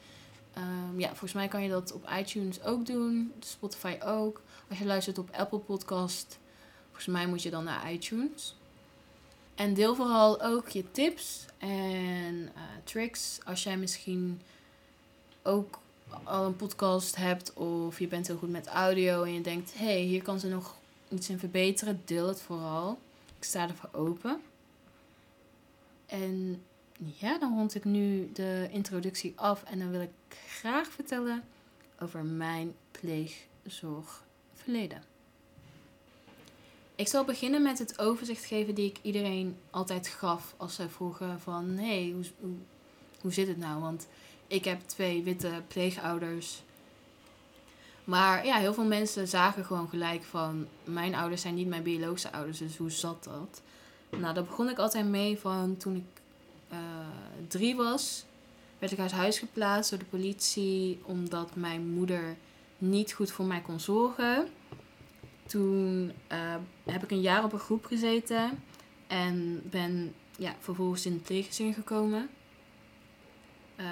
[0.53, 3.33] Ehm, ja, volgens mij kan je dat op iTunes ook doen.
[3.39, 4.41] Spotify ook.
[4.69, 6.39] Als je luistert op Apple Podcast,
[6.85, 8.55] volgens mij moet je dan naar iTunes.
[9.55, 13.39] En deel vooral ook je tips en eh, tricks.
[13.45, 14.41] Als jij misschien
[15.43, 15.79] ook
[16.23, 19.85] al een podcast hebt of je bent heel goed met audio en je denkt, hé,
[19.85, 20.75] hey, hier kan ze nog
[21.09, 22.99] iets in verbeteren, deel het vooral.
[23.37, 24.41] Ik sta ervoor open.
[26.05, 26.63] En
[26.95, 30.09] ja, dan rond ik nu de introductie af en dan wil ik
[30.47, 31.43] graag vertellen
[31.99, 35.03] over mijn pleegzorgverleden.
[36.95, 41.39] Ik zal beginnen met het overzicht geven die ik iedereen altijd gaf als zij vroegen
[41.39, 41.69] van...
[41.69, 42.55] Hé, hey, hoe, hoe,
[43.21, 43.81] hoe zit het nou?
[43.81, 44.07] Want
[44.53, 46.61] ik heb twee witte pleegouders.
[48.03, 50.67] Maar ja, heel veel mensen zagen gewoon gelijk van...
[50.83, 53.61] Mijn ouders zijn niet mijn biologische ouders, dus hoe zat dat?
[54.09, 56.21] Nou, daar begon ik altijd mee van toen ik
[56.71, 56.79] uh,
[57.47, 58.25] drie was...
[58.79, 60.99] werd ik uit huis geplaatst door de politie...
[61.03, 62.35] omdat mijn moeder
[62.77, 64.47] niet goed voor mij kon zorgen...
[65.45, 68.63] Toen uh, heb ik een jaar op een groep gezeten
[69.07, 72.29] en ben ja, vervolgens in het pleeggezin gekomen.
[73.79, 73.85] Uh,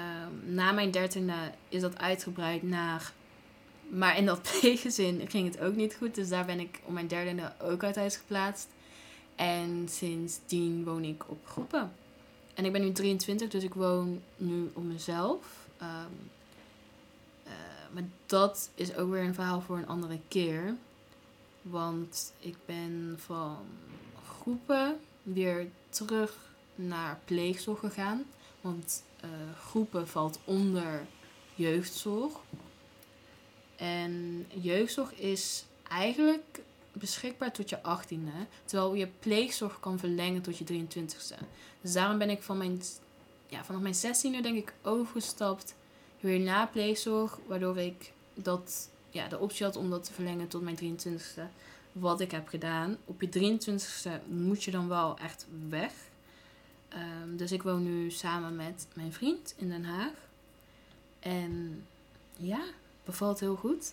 [0.44, 3.12] na mijn dertiende is dat uitgebreid naar.
[3.88, 6.14] Maar in dat pleeggezin ging het ook niet goed.
[6.14, 8.68] Dus daar ben ik om mijn dertiende ook uit huis geplaatst.
[9.34, 11.92] En sindsdien woon ik op groepen.
[12.54, 15.66] En ik ben nu 23, dus ik woon nu op mezelf.
[15.82, 16.30] Um,
[17.46, 17.52] uh,
[17.92, 20.74] maar dat is ook weer een verhaal voor een andere keer.
[21.62, 23.56] Want ik ben van
[24.26, 26.36] groepen weer terug
[26.74, 28.24] naar pleegzorg gegaan.
[28.62, 29.30] Want uh,
[29.66, 31.06] groepen valt onder
[31.54, 32.32] jeugdzorg.
[33.76, 38.48] En jeugdzorg is eigenlijk beschikbaar tot je 18e.
[38.64, 41.44] Terwijl je pleegzorg kan verlengen tot je 23e.
[41.80, 42.82] Dus daarom ben ik van mijn,
[43.48, 45.74] ja, vanaf mijn 16e denk ik overgestapt
[46.20, 47.38] weer naar pleegzorg.
[47.46, 51.42] Waardoor ik dat ja, de optie had om dat te verlengen tot mijn 23ste.
[51.92, 52.96] Wat ik heb gedaan.
[53.04, 55.92] Op je 23ste moet je dan wel echt weg.
[56.94, 60.12] Um, dus ik woon nu samen met mijn vriend in Den Haag.
[61.20, 61.84] En
[62.36, 62.62] ja,
[63.04, 63.92] bevalt heel goed.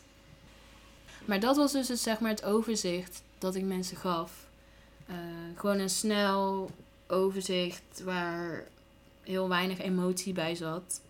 [1.25, 4.47] Maar dat was dus het, zeg maar, het overzicht dat ik mensen gaf.
[5.09, 5.15] Uh,
[5.55, 6.71] gewoon een snel
[7.07, 8.67] overzicht waar
[9.23, 11.01] heel weinig emotie bij zat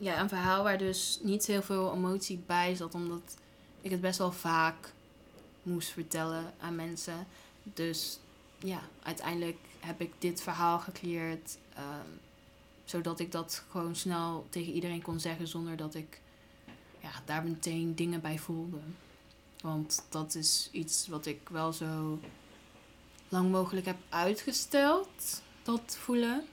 [0.00, 3.36] ja, een verhaal waar dus niet heel veel emotie bij zat, omdat
[3.80, 4.92] ik het best wel vaak
[5.62, 7.26] moest vertellen aan mensen.
[7.62, 8.18] Dus
[8.58, 12.20] ja, uiteindelijk heb ik dit verhaal gecleared, um,
[12.84, 16.20] zodat ik dat gewoon snel tegen iedereen kon zeggen zonder dat ik
[17.00, 18.78] ja, daar meteen dingen bij voelde.
[19.60, 22.20] Want dat is iets wat ik wel zo
[23.28, 26.44] lang mogelijk heb uitgesteld, dat voelen.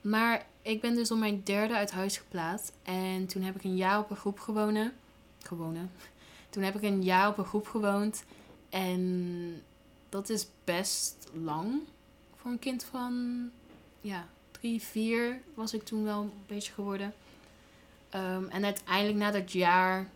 [0.00, 2.72] Maar ik ben dus om mijn derde uit huis geplaatst.
[2.82, 4.92] En toen heb ik een jaar op een groep gewonnen.
[5.42, 5.90] Gewonnen.
[6.50, 8.24] Toen heb ik een jaar op een groep gewoond.
[8.70, 9.62] En
[10.12, 11.80] dat is best lang
[12.36, 13.50] voor een kind van
[14.00, 17.14] ja, drie, vier was ik toen wel een beetje geworden.
[18.14, 20.10] Um, en uiteindelijk na dat jaar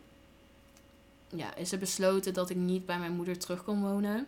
[1.29, 4.27] ja, is er besloten dat ik niet bij mijn moeder terug kon wonen.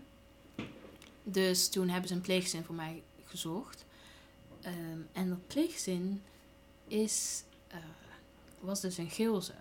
[1.22, 3.84] Dus toen hebben ze een pleegzin voor mij gezocht.
[4.66, 6.22] Um, en dat pleegzin
[6.86, 7.76] is, uh,
[8.60, 9.54] was dus een Geelze.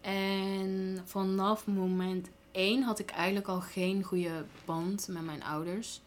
[0.00, 6.00] En vanaf moment 1 had ik eigenlijk al geen goede band met mijn ouders.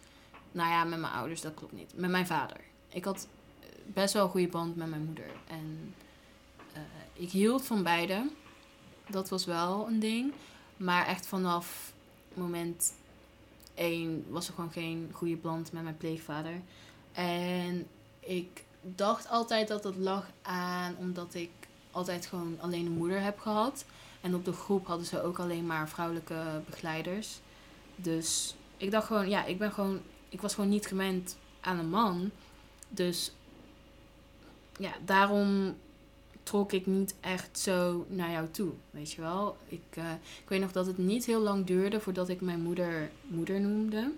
[0.51, 1.93] Nou ja, met mijn ouders, dat klopt niet.
[1.95, 2.57] Met mijn vader.
[2.89, 3.27] Ik had
[3.59, 5.29] eh, best wel een goede band met mijn moeder.
[5.47, 5.93] En
[6.73, 6.79] uh,
[7.13, 8.29] ik hield van beide.
[9.09, 10.33] Dat was wel een ding.
[10.77, 11.93] Maar echt vanaf
[12.33, 12.93] moment
[13.73, 16.61] 1 was er gewoon geen goede band met mijn pleegvader.
[17.11, 17.87] En
[18.19, 21.49] ik dacht altijd dat het lag aan omdat ik
[21.97, 23.85] altijd gewoon alleen een moeder heb gehad.
[24.21, 27.39] En op de groep hadden ze ook alleen maar vrouwelijke begeleiders.
[27.95, 31.89] Dus ik dacht gewoon, ja, ik ben gewoon, ik was gewoon niet gewend aan een
[31.89, 32.31] man.
[32.89, 33.31] Dus
[34.79, 35.75] ja, daarom
[36.43, 39.57] trok ik niet echt zo naar jou toe, weet je wel.
[39.67, 40.11] Ik, uh,
[40.43, 44.11] ik weet nog dat het niet heel lang duurde voordat ik mijn moeder moeder noemde.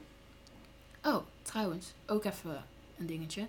[1.03, 2.63] Oh, trouwens, ook even
[2.97, 3.47] een dingetje.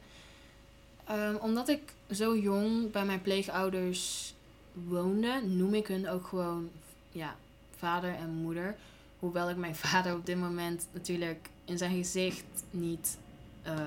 [1.11, 4.35] Um, omdat ik zo jong bij mijn pleegouders
[4.73, 6.71] woonde, noem ik hun ook gewoon
[7.13, 7.37] ja,
[7.77, 8.77] vader en moeder.
[9.19, 13.19] Hoewel ik mijn vader op dit moment natuurlijk in zijn gezicht niet
[13.67, 13.81] uh,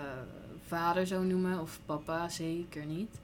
[0.67, 3.15] vader zou noemen of papa, zeker niet.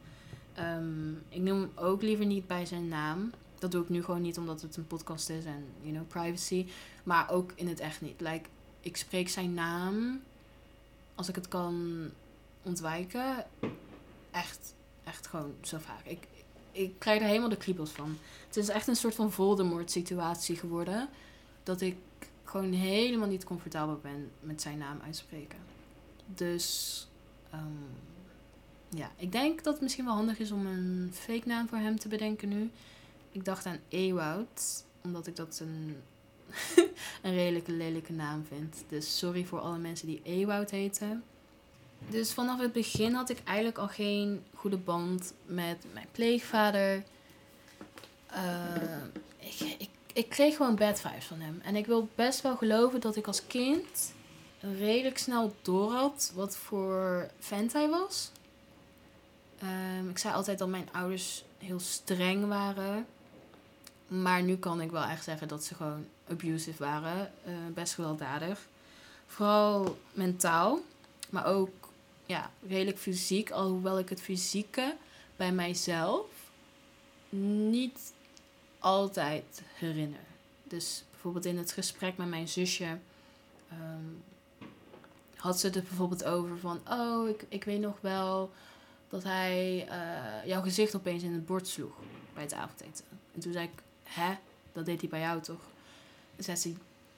[0.60, 3.32] Um, ik noem hem ook liever niet bij zijn naam.
[3.60, 6.66] Dat doe ik nu gewoon niet omdat het een podcast is en you know, privacy.
[7.04, 8.22] Maar ook in het echt niet.
[8.22, 10.22] Like, ik spreek zijn naam
[11.16, 12.06] als ik het kan
[12.64, 13.46] ontwijken
[14.32, 16.06] echt, echt gewoon zo vaak.
[16.06, 16.28] Ik,
[16.72, 18.18] ik krijg er helemaal de kriebels van.
[18.48, 21.10] Het is echt een soort van Voldemort situatie geworden.
[21.64, 21.98] Dat ik
[22.44, 25.60] gewoon helemaal niet comfortabel ben met zijn naam uitspreken.
[26.26, 27.08] Dus
[27.52, 27.68] ehm,
[28.90, 32.00] ja, ik denk dat het misschien wel handig is om een fake naam voor hem
[32.00, 32.70] te bedenken nu.
[33.32, 35.98] Ik dacht aan Ewoud, omdat ik dat een,
[37.24, 38.84] een redelijke lelijke naam vind.
[38.88, 41.24] Dus sorry voor alle mensen die Ewoud heten.
[42.08, 47.04] Dus vanaf het begin had ik eigenlijk al geen goede band met mijn pleegvader.
[48.34, 49.04] Uh,
[49.40, 51.62] ik, ik, ik kreeg gewoon bad vibes van hem.
[51.64, 54.14] En ik wil best wel geloven dat ik als kind
[54.60, 58.32] redelijk snel door had wat voor vent hij was.
[59.64, 63.06] Um, ik zei altijd dat mijn ouders heel streng waren.
[64.08, 67.32] Maar nu kan ik wel echt zeggen dat ze gewoon abusive waren.
[67.48, 68.68] Uh, best gewelddadig.
[69.28, 70.80] Vooral mentaal.
[71.30, 71.79] Maar ook
[72.30, 73.52] ja, redelijk fysiek.
[73.52, 74.96] Alhoewel ik het fysieke
[75.36, 76.26] bij mijzelf
[77.70, 78.14] niet
[78.80, 80.20] altijd herinner.
[80.64, 82.98] Dus bijvoorbeeld in het gesprek met mijn zusje
[83.74, 84.24] um,
[85.36, 88.52] had ze het bijvoorbeeld over van, oh, ik, ik weet nog wel
[89.10, 91.96] dat hij uh, jouw gezicht opeens in het bord sloeg
[92.34, 93.06] bij het avondeten.
[93.34, 94.34] En toen zei ik, hè,
[94.74, 95.62] dat deed hij bij jou toch?
[96.36, 96.74] En zei ze,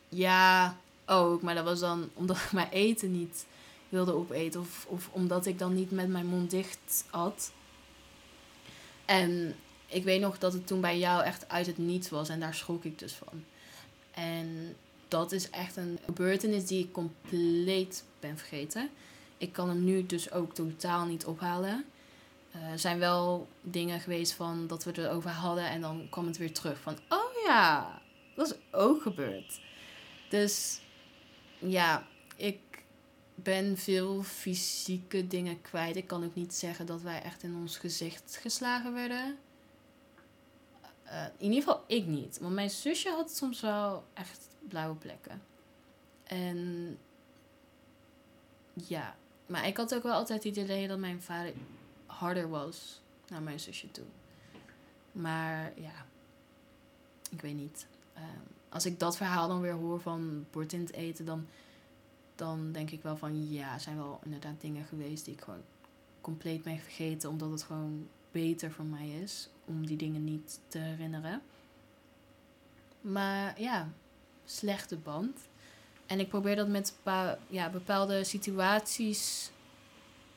[0.10, 3.46] ja, ook, maar dat was dan omdat ik mijn eten niet
[3.92, 7.52] wilde opeten of, of omdat ik dan niet met mijn mond dicht at.
[9.06, 9.56] En
[9.88, 12.54] ik weet nog dat het toen bij jou echt uit het niets was en daar
[12.54, 13.44] schrok ik dus van.
[14.12, 14.76] En
[15.08, 18.90] dat is echt een gebeurtenis die ik compleet ben vergeten.
[19.38, 21.86] Ik kan hem nu dus ook totaal niet ophalen.
[22.56, 26.26] Uh, er zijn wel dingen geweest van dat we het erover hadden en dan kwam
[26.26, 28.02] het weer terug van, oh ja,
[28.36, 29.60] dat is ook gebeurd.
[30.30, 30.80] Dus
[31.60, 32.60] ja, ik
[33.44, 35.96] ben veel fysieke dingen kwijt.
[35.96, 39.38] Ik kan ook niet zeggen dat wij echt in ons gezicht geslagen werden.
[41.06, 42.40] Uh, in ieder geval ik niet.
[42.40, 45.42] Want mijn zusje had soms wel echt blauwe plekken.
[46.24, 46.98] En
[48.74, 51.54] ja, maar ik had ook wel altijd het idee dat mijn vader
[52.06, 54.06] harder was naar mijn zusje toe.
[55.12, 56.06] Maar ja,
[57.30, 57.88] ik weet niet.
[58.18, 58.24] Um,
[58.70, 61.48] als ik dat verhaal dan weer hoor van bord in het eten, dan,
[62.42, 65.62] dan denk ik wel van ja, zijn wel inderdaad dingen geweest die ik gewoon
[66.22, 70.78] compleet ben vergeten, omdat het gewoon beter voor mij is om die dingen niet te
[70.78, 71.42] herinneren.
[73.02, 73.90] Maar ja,
[74.46, 75.38] slechte band.
[76.06, 76.96] En ik probeer dat met
[77.48, 79.52] ja, bepaalde situaties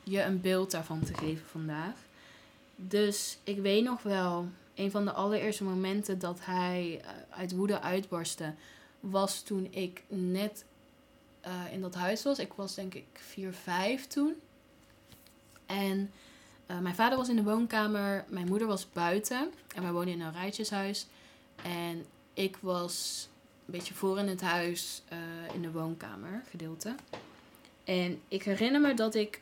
[0.03, 1.95] je een beeld daarvan te geven vandaag.
[2.75, 7.81] Dus ik weet nog wel, een van de allereerste momenten dat hij eh, uit woede
[7.81, 8.53] uitbarstte,
[8.99, 10.65] was toen ik net
[11.47, 12.39] uh, in dat huis was.
[12.39, 14.33] Ik was denk ik 4, 5 toen.
[15.65, 16.11] En
[16.67, 19.51] uh, mijn vader was in de woonkamer, mijn moeder was buiten.
[19.75, 21.07] En wij woonden in een rijtjeshuis.
[21.63, 23.27] En ik was
[23.65, 26.95] een beetje voor in het huis, uh, in de woonkamer gedeelte.
[27.83, 29.41] En ik herinner me dat ik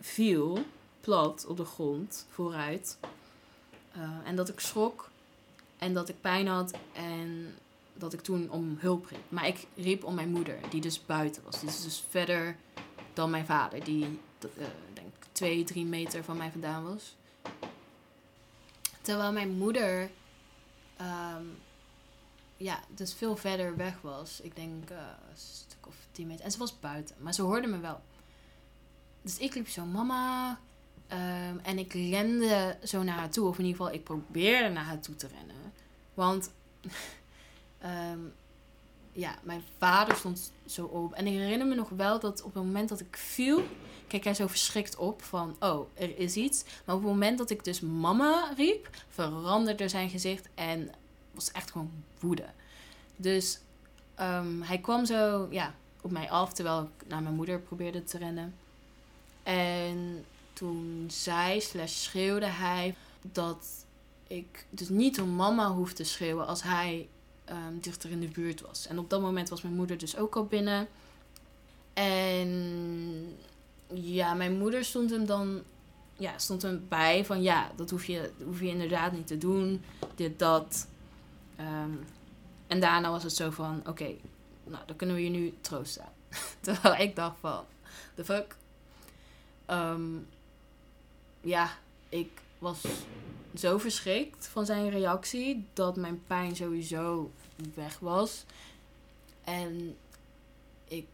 [0.00, 0.64] viel,
[1.00, 2.98] plat op de grond, vooruit.
[4.24, 5.10] En dat ik schrok
[5.78, 7.54] en dat ik pijn had en
[8.00, 9.24] dat ik toen om hulp riep.
[9.28, 11.60] Maar ik riep om mijn moeder, die dus buiten was.
[11.60, 12.56] Dus, dus verder
[13.12, 17.16] dan mijn vader, die uh, denk twee, drie meter van mij vandaan was.
[19.02, 20.10] Terwijl mijn moeder
[21.00, 21.58] um,
[22.56, 24.40] ja, dus veel verder weg was.
[24.40, 24.96] Ik denk uh,
[25.30, 26.44] een stuk of tien meter.
[26.44, 28.00] En ze was buiten, maar ze hoorde me wel.
[29.22, 30.58] Dus ik liep zo, mama.
[31.12, 33.48] Um, en ik rende zo naar haar toe.
[33.48, 35.72] Of in ieder geval, ik probeerde naar haar toe te rennen.
[36.14, 36.50] Want
[37.84, 38.32] um,
[39.12, 41.12] ja, mijn vader stond zo op.
[41.12, 43.62] En ik herinner me nog wel dat op het moment dat ik viel,
[44.06, 46.64] keek hij zo verschrikt op van, oh, er is iets.
[46.84, 50.90] Maar op het moment dat ik dus mama riep, veranderde zijn gezicht en
[51.30, 51.90] was echt gewoon
[52.20, 52.46] woede.
[53.16, 53.60] Dus
[54.20, 58.18] um, hij kwam zo ja, op mij af terwijl ik naar mijn moeder probeerde te
[58.18, 58.54] rennen.
[59.42, 63.66] En toen zei slash schreeuwde hij dat
[64.26, 67.08] ik dus niet om mama hoefde te schreeuwen als hij
[67.50, 68.86] um, dichter in de buurt was.
[68.86, 70.88] En op dat moment was mijn moeder dus ook al binnen.
[71.92, 73.36] En
[73.92, 75.62] ja, mijn moeder stond hem dan
[76.20, 79.82] ja, stond hem bij van ja, dat hoef je, hoef je inderdaad niet te doen.
[80.14, 80.86] Dit, dat.
[81.60, 82.04] Um,
[82.66, 84.14] en daarna was het zo van, oké,
[84.64, 86.04] nou, dan kunnen we je nu troosten.
[86.60, 87.64] Terwijl ik dacht van,
[88.14, 88.56] the fuck.
[89.70, 90.26] Um,
[91.40, 91.70] ja,
[92.08, 92.84] ik was
[93.54, 97.30] zo verschrikt van zijn reactie dat mijn pijn sowieso
[97.74, 98.44] weg was.
[99.44, 99.96] En
[100.84, 101.06] ik,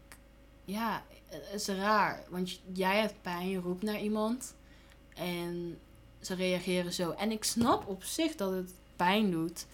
[0.65, 2.23] ja, het is raar.
[2.29, 4.55] Want jij hebt pijn, je roept naar iemand.
[5.13, 5.79] En
[6.21, 7.11] ze reageren zo.
[7.11, 9.65] En ik snap op zich dat het pijn doet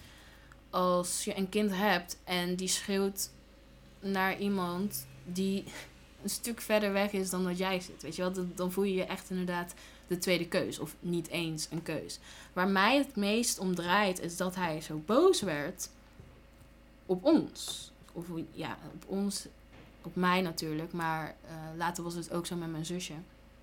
[0.70, 3.30] als je een kind hebt en die schreeuwt
[4.00, 5.64] naar iemand die
[6.22, 8.02] een stuk verder weg is dan dat jij zit.
[8.02, 9.74] Weet je wel, dan voel je je echt inderdaad
[10.06, 10.78] de tweede keus.
[10.78, 12.18] Of niet eens een keus.
[12.52, 15.88] Waar mij het meest om draait, is dat hij zo boos werd
[17.06, 17.92] op ons.
[18.12, 19.46] Of ja, op ons,
[20.02, 20.92] op mij natuurlijk.
[20.92, 23.14] Maar uh, later was het ook zo met mijn zusje.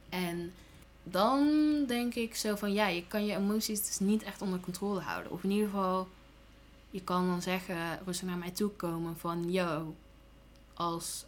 [0.10, 0.54] En
[1.04, 1.45] dan
[1.88, 5.32] denk ik zo van ja, je kan je emoties dus niet echt onder controle houden.
[5.32, 6.08] Of in ieder geval,
[6.89, 9.95] je kan dan zeggen, rustig naar mij toe komen van yo,
[10.73, 11.25] als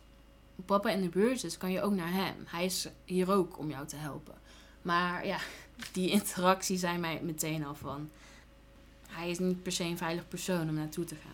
[0.66, 2.36] papa in de buurt is, kan je ook naar hem.
[2.46, 4.36] Hij is hier ook om jou te helpen.
[4.82, 5.38] Maar ja,
[5.92, 8.10] die interactie zijn mij meteen al van.
[9.08, 11.33] Hij is niet per se een veilig persoon om naartoe te gaan.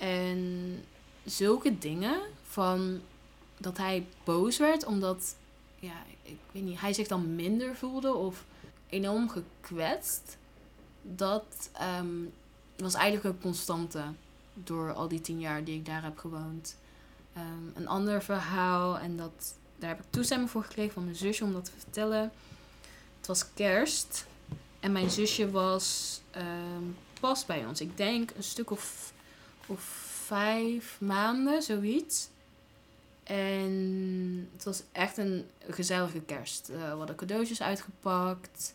[0.00, 0.84] En
[1.24, 3.00] zulke dingen van
[3.58, 5.36] dat hij boos werd omdat,
[5.78, 8.44] ja, ik weet niet, hij zich dan minder voelde of
[8.88, 10.36] enorm gekwetst.
[11.02, 12.24] Dat ehm,
[12.76, 14.02] was eigenlijk een constante
[14.54, 16.76] door al die tien jaar die ik daar heb gewoond.
[17.32, 21.44] Ehm, een ander verhaal, en dat, daar heb ik toestemming voor gekregen van mijn zusje
[21.44, 22.32] om dat te vertellen.
[23.16, 24.26] Het was kerst
[24.80, 26.84] en mijn zusje was ehm,
[27.20, 27.80] pas bij ons.
[27.80, 29.12] Ik denk een stuk of,
[29.70, 29.80] of
[30.24, 32.28] vijf maanden, zoiets.
[33.22, 36.70] En het was echt een gezellige kerst.
[36.70, 38.74] Uh, we hadden cadeautjes uitgepakt.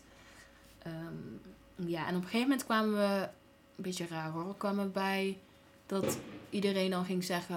[0.78, 3.28] Ehm, ja, en op een gegeven moment kwamen we,
[3.76, 5.38] een beetje raar hoor, kwamen bij
[5.86, 6.18] dat
[6.50, 7.56] iedereen dan ging zeggen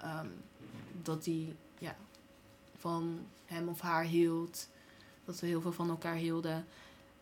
[0.00, 0.26] ehm,
[1.02, 1.96] dat hij ja,
[2.78, 4.68] van hem of haar hield.
[5.24, 6.66] Dat we heel veel van elkaar hielden.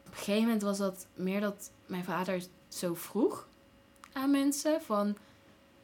[0.07, 3.49] Op een gegeven moment was dat meer dat mijn vader zo vroeg
[4.13, 5.17] aan mensen van...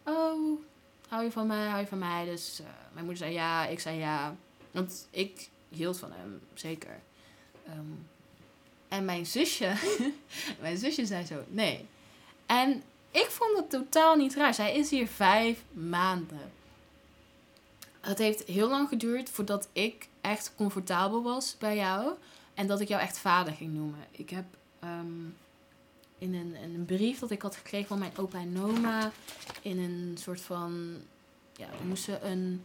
[0.03, 0.61] Oh,
[1.09, 2.25] hou je van mij, hou je van mij?
[2.25, 4.37] Dus uh, mijn moeder zei ja, ik zei ja.
[4.71, 7.01] Want ik hield van hem, zeker.
[7.69, 8.07] Um,
[8.89, 9.75] en mijn zusje,
[10.61, 11.87] mijn zusje zei zo, nee.
[12.47, 14.55] En ik vond het totaal niet raar.
[14.55, 16.53] Zij is hier vijf maanden.
[18.01, 22.13] Het heeft heel lang geduurd voordat ik echt comfortabel was bij jou.
[22.55, 24.07] En dat ik jou echt vader ging noemen.
[24.11, 24.45] Ik heb
[24.85, 25.37] um,
[26.23, 29.13] in een, een brief dat ik had gekregen van mijn opa en oma.
[29.63, 30.97] In een soort van.
[31.57, 32.65] Ja, we moesten een.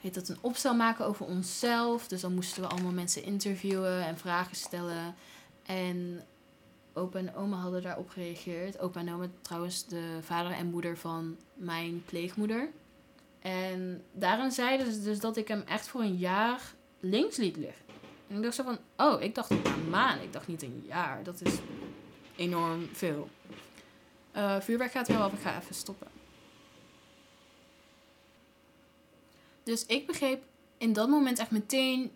[0.00, 2.08] Heet dat een opstel maken over onszelf.
[2.08, 5.14] Dus dan moesten we allemaal mensen interviewen en vragen stellen.
[5.62, 6.24] En
[6.92, 8.78] opa en oma hadden daarop gereageerd.
[8.78, 12.68] Opa en oma, trouwens, de vader en moeder van mijn pleegmoeder.
[13.40, 17.84] En daarin zeiden ze dus dat ik hem echt voor een jaar links liet liggen.
[18.28, 20.22] En ik dacht zo van, oh, ik dacht een maand.
[20.22, 21.22] Ik dacht niet een jaar.
[21.22, 21.58] Dat is
[22.40, 23.28] enorm veel.
[24.36, 26.06] Uh, vuurwerk gaat wel af, ik ga even stoppen.
[29.62, 30.42] Dus ik begreep
[30.78, 32.10] in dat moment echt meteen,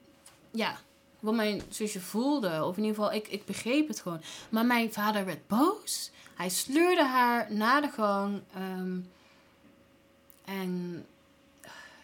[0.51, 0.79] ja,
[1.21, 2.65] wat mijn zusje voelde.
[2.65, 4.21] Of in ieder geval, ik, ik begreep het gewoon.
[4.49, 6.11] Maar mijn vader werd boos.
[6.35, 8.43] Hij sleurde haar naar de gang.
[8.55, 8.99] Ehm,
[10.45, 11.05] en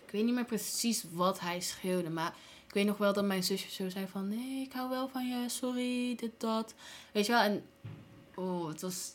[0.05, 2.11] ik weet niet meer precies wat hij schreeuwde.
[2.11, 2.35] Maar
[2.67, 4.29] ik weet nog wel dat mijn zusje zo zei van...
[4.29, 6.75] Nee, ik hou wel van je, sorry, dit, dat.
[7.13, 7.65] Weet je wel, en...
[8.35, 9.15] Oh, het was...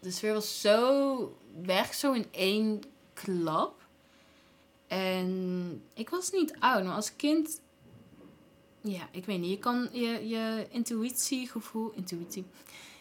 [0.00, 2.82] De sfeer was zo weg, zo in één
[3.14, 3.86] klap.
[4.86, 7.60] En ik was niet oud, maar als kind...
[8.80, 9.50] Ja, ik weet niet.
[9.50, 11.92] Je kan je, je intuïtiegevoel...
[11.94, 12.44] Intuïtie.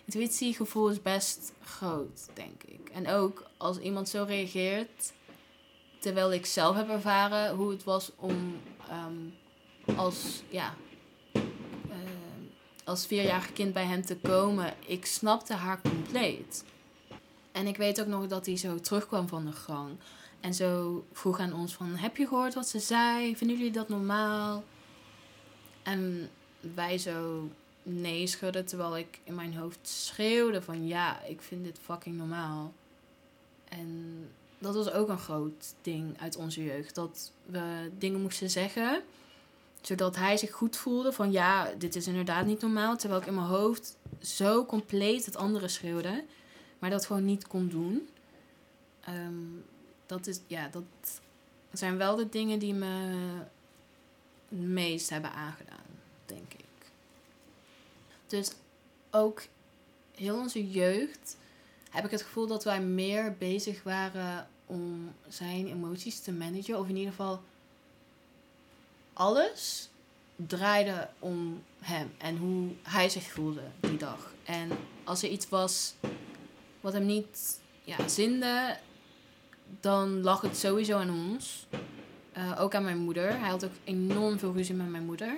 [0.06, 2.90] Intuïtiegevoel is best groot, denk ik.
[2.90, 5.14] En ook als iemand zo reageert
[6.00, 8.60] Terwijl ik zelf heb ervaren hoe het was om
[8.92, 9.34] um,
[9.98, 10.76] als, ja,
[12.88, 14.74] als vierjarig kind bij hem te komen.
[14.86, 16.64] Ik snapte haar compleet.
[17.52, 19.90] En ik weet ook nog dat hij zo terugkwam van de gang.
[20.40, 23.36] En zo vroeg aan ons van, heb je gehoord wat ze zei?
[23.36, 24.64] Vinden jullie dat normaal?
[25.84, 26.30] En
[26.76, 27.50] wij zo
[27.84, 32.74] nee schudden, terwijl ik in mijn hoofd schreeuwde van, ja, ik vind dit fucking normaal.
[33.70, 36.96] En dat was ook een groot ding uit onze jeugd.
[36.96, 39.04] Dat we dingen moesten zeggen,
[39.82, 42.98] zodat hij zich goed voelde van ja, dit is inderdaad niet normaal.
[42.98, 46.24] Terwijl ik in mijn hoofd zo compleet het andere schreeuwde,
[46.80, 48.10] maar dat gewoon niet kon doen.
[49.02, 49.34] Ehm,
[50.06, 50.84] dat, is, ja, dat
[51.72, 53.14] zijn wel de dingen die me
[54.50, 55.86] het meest hebben aangedaan,
[56.26, 56.66] denk ik.
[58.28, 58.52] Dus
[59.12, 59.44] ook
[60.16, 61.38] heel onze jeugd
[61.90, 66.80] heb ik het gevoel dat wij meer bezig waren om zijn emoties te managen.
[66.80, 67.42] Of in ieder geval
[69.18, 69.90] alles
[70.36, 74.34] draaide om hem en hoe hij zich voelde die dag.
[74.44, 74.70] En
[75.04, 75.94] als er iets was
[76.82, 78.78] wat hem niet ja, zinde,
[79.80, 81.66] dan lag het sowieso aan ons.
[82.38, 83.40] Uh, ook aan mijn moeder.
[83.40, 85.38] Hij had ook enorm veel ruzie met mijn moeder.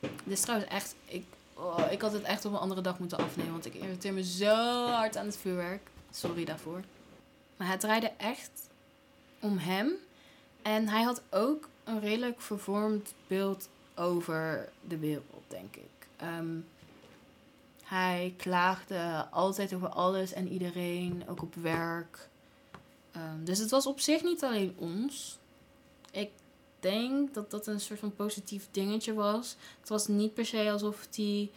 [0.00, 1.24] Dit is trouwens echt, ik
[1.62, 3.52] Oh, ik had het echt op een andere dag moeten afnemen.
[3.52, 5.90] Want ik irriteer me zo hard aan het vuurwerk.
[6.10, 6.80] Sorry daarvoor.
[7.56, 8.50] Maar het draaide echt
[9.40, 9.92] om hem.
[10.62, 16.06] En hij had ook een redelijk vervormd beeld over de wereld, denk ik.
[16.16, 16.58] Ehm,
[17.82, 22.28] hij klaagde altijd over alles en iedereen, ook op werk.
[23.12, 25.38] Ehm, dus het was op zich niet alleen ons.
[26.10, 26.30] Ik
[26.80, 29.56] denk dat dat een soort van positief dingetje was.
[29.80, 31.50] Het was niet per se alsof hij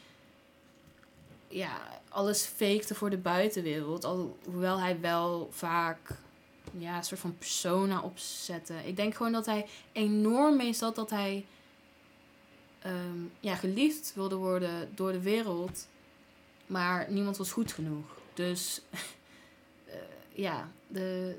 [1.48, 4.04] ja, alles fakte voor de buitenwereld.
[4.04, 6.12] Alhoewel hij wel vaak
[6.78, 8.74] ja, een soort van persona opzette.
[8.86, 11.46] Ik denk gewoon dat hij enorm mee zat dat hij
[12.80, 15.88] ehm, ja, geliefd wilde worden door de wereld.
[16.68, 18.06] Maar niemand was goed genoeg.
[18.34, 18.82] Dus
[19.88, 19.96] uh,
[20.46, 21.38] ja, de,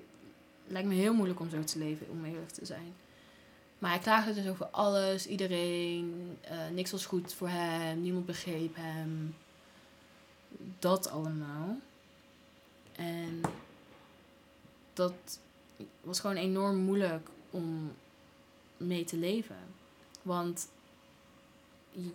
[0.66, 2.95] lijkt me heel moeilijk om zo te leven, om eerlijk te zijn.
[3.78, 6.39] Maar hij klaagde dus over alles, iedereen.
[6.51, 9.34] Uh, niks was goed voor hem, niemand begreep hem.
[10.78, 11.76] Dat allemaal.
[14.97, 15.38] Dat
[16.01, 17.92] was gewoon enorm moeilijk om
[18.76, 19.57] mee te leven.
[20.22, 20.68] Want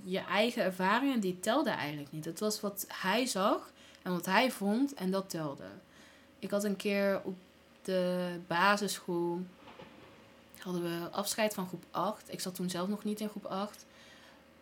[0.03, 2.25] je eigen ervaringen, die telden eigenlijk niet.
[2.25, 3.71] Het was wat hij zag
[4.01, 5.67] en wat hij vond en dat telde.
[6.39, 7.35] Ik had een keer op
[7.81, 9.41] de basisschool
[10.63, 12.33] hadden we afscheid van groep 8.
[12.33, 13.85] Ik zat toen zelf nog niet in groep 8.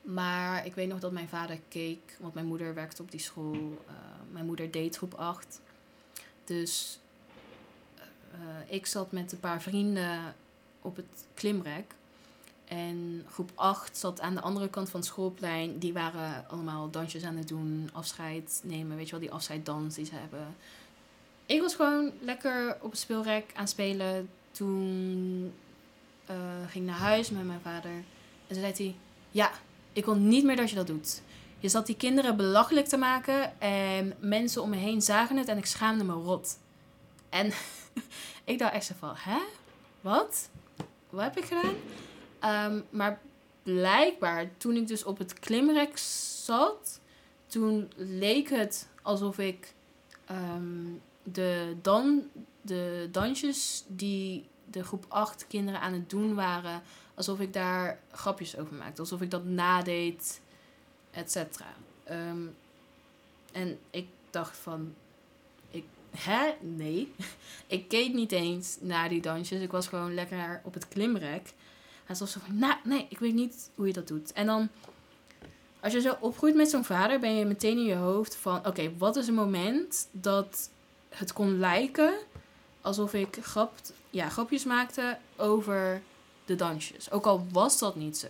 [0.02, 3.54] Maar ik weet nog dat mijn vader keek, want mijn moeder werkte op die school.
[3.54, 3.94] Uh,
[4.32, 5.62] mijn moeder deed groep 8.
[6.44, 7.00] Dus
[8.68, 10.36] ik zat met een paar vrienden
[10.82, 11.96] op het klimrek.
[12.66, 15.80] En groep 8 zat aan de andere kant van het schoolplein.
[15.80, 18.98] Die waren allemaal dansjes aan het doen, afscheid nemen.
[18.98, 20.56] Weet je wel, die afscheiddans die ze hebben.
[21.46, 24.30] Ik was gewoon lekker op het speelrek aan het spelen.
[24.52, 25.54] Toen
[26.30, 26.36] uh,
[26.68, 27.92] ging naar huis met mijn vader.
[27.92, 28.04] En
[28.48, 28.96] toen zei hij:
[29.32, 29.52] Ja,
[29.94, 31.22] ik wil niet meer dat je dat doet.
[31.60, 33.62] Je zat die kinderen belachelijk te maken.
[33.62, 36.58] En mensen om me heen zagen het en ik schaamde me rot.
[37.30, 37.52] En
[38.44, 39.40] ik dacht echt zo van: Hè?
[40.02, 40.50] Wat?
[41.10, 41.76] Wat heb ik gedaan?
[42.74, 43.22] Um, maar
[43.64, 47.00] blijkbaar, toen ik dus op het klimrek zat,
[47.48, 49.74] toen leek het alsof ik
[50.32, 52.24] um, de, dan,
[52.62, 56.82] de dansjes die de groep 8 kinderen aan het doen waren,
[57.14, 59.02] alsof ik daar grapjes over maakte.
[59.02, 60.42] Alsof ik dat nadeed,
[61.12, 61.74] et cetera.
[62.12, 62.56] Um,
[63.52, 64.94] en ik dacht van,
[66.18, 66.54] hè?
[66.60, 67.14] Nee.
[67.68, 69.62] ik keek niet eens naar die dansjes.
[69.62, 71.54] Ik was gewoon lekker op het klimrek.
[72.06, 74.34] En ze zo van, nou, nee, ik weet niet hoe je dat doet.
[74.34, 74.70] En dan,
[75.80, 78.92] als je zo opgroeit met zo'n vader, ben je meteen in je hoofd van, oké,
[78.98, 80.70] wat is een moment dat
[81.10, 82.14] het kon lijken
[82.82, 83.74] alsof ik grap,
[84.10, 86.02] ja, grapjes maakte over
[86.46, 87.12] de dansjes.
[87.12, 88.28] Ook al was dat niet zo.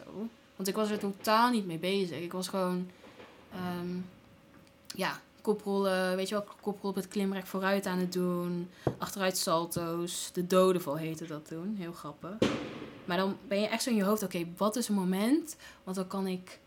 [0.56, 2.20] Want ik was er totaal niet mee bezig.
[2.20, 2.90] Ik was gewoon,
[3.56, 4.06] um,
[4.88, 8.70] ja, koprollen, weet je wel, koprol op het klimrek vooruit aan het doen.
[8.98, 10.30] Achteruit salto's.
[10.34, 11.76] De dodenval heette dat toen.
[11.78, 12.38] Heel grappig.
[13.06, 15.56] Maar dan ben je echt zo in je hoofd, oké, wat is een moment?
[15.84, 16.60] Want dan kan ik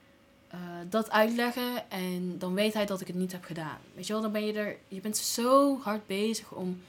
[0.54, 0.60] uh,
[0.90, 3.78] dat uitleggen en dan weet hij dat ik het niet heb gedaan.
[3.94, 6.82] Weet je wel, dan ben je er, je bent zo hard bezig om,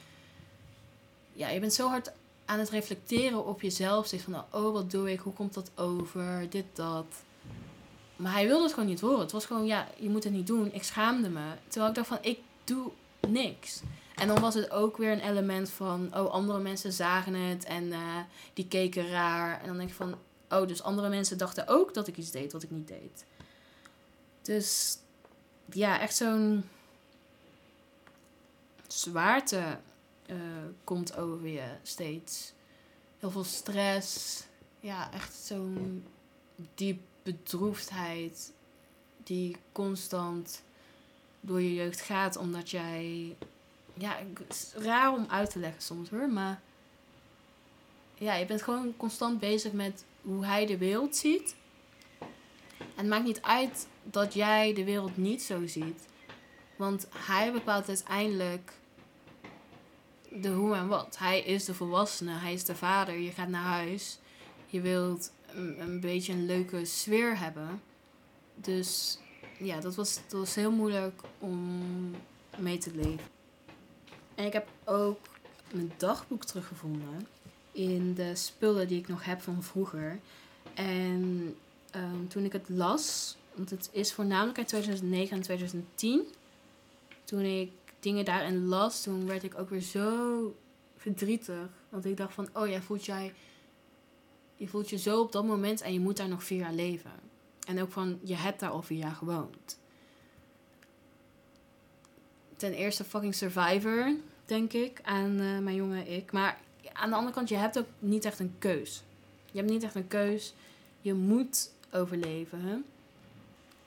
[1.33, 2.11] ja, je bent zo hard
[2.45, 4.07] aan het reflecteren op jezelf.
[4.07, 5.19] Zeg van, oh, wat doe ik?
[5.19, 6.49] Hoe komt dat over?
[6.49, 7.05] Dit, dat.
[8.23, 9.19] Maar hij wilde het gewoon niet horen.
[9.19, 10.73] Het was gewoon, ja, je moet het niet doen.
[10.73, 11.51] Ik schaamde me.
[11.67, 12.91] Terwijl ik dacht van, ik doe
[13.27, 13.81] niks.
[14.15, 17.83] En dan was het ook weer een element van, oh, andere mensen zagen het en
[17.83, 18.17] uh,
[18.53, 19.61] die keken raar.
[19.61, 20.15] En dan denk ik van,
[20.49, 23.25] oh, dus andere mensen dachten ook dat ik iets deed wat ik niet deed.
[24.41, 24.97] Dus
[25.71, 26.69] ja, echt zo'n
[28.87, 29.77] zwaarte
[30.25, 30.37] uh,
[30.83, 32.53] komt over je steeds.
[33.19, 34.43] Heel veel stress.
[34.79, 36.05] Ja, echt zo'n
[36.75, 38.51] diep bedroefdheid
[39.23, 40.63] die constant
[41.39, 43.35] door je jeugd gaat omdat jij
[43.93, 46.61] ja, het is raar om uit te leggen soms hoor, maar
[48.15, 51.55] ja, je bent gewoon constant bezig met hoe hij de wereld ziet.
[52.77, 56.07] En het maakt niet uit dat jij de wereld niet zo ziet.
[56.75, 58.71] Want hij bepaalt uiteindelijk
[60.29, 61.17] de hoe en wat.
[61.19, 63.17] Hij is de volwassene, hij is de vader.
[63.17, 64.17] Je gaat naar huis.
[64.65, 67.81] Je wilt een, beetje een leuke sfeer hebben.
[68.55, 69.19] Dus
[69.59, 71.81] ja, dat was, dat was heel moeilijk om
[72.57, 73.31] mee te leven.
[74.35, 75.19] En ik heb ook
[75.73, 77.27] mijn dagboek teruggevonden
[77.71, 80.19] in de spullen die ik nog heb van vroeger.
[80.73, 81.55] En
[81.95, 86.21] um, toen ik het las, want het is voornamelijk uit 2009 en 2010.
[87.23, 90.55] Toen ik dingen daarin las, toen werd ik ook weer zo
[90.97, 91.69] verdrietig.
[91.89, 93.33] Want ik dacht van, oh ja, voelt jij,
[94.63, 97.11] je voelt je zo op dat moment en je moet daar nog vier jaar leven.
[97.67, 99.77] En ook van, je hebt daar al vier jaar gewoond.
[102.57, 106.31] ten eerste fucking survivor, denk ik, aan eh, mijn jongen ik.
[106.31, 106.59] Maar
[106.93, 109.03] aan de andere kant, je hebt ook niet echt een keus.
[109.51, 110.53] Je hebt niet echt een keus.
[111.01, 112.85] Je moet overleven.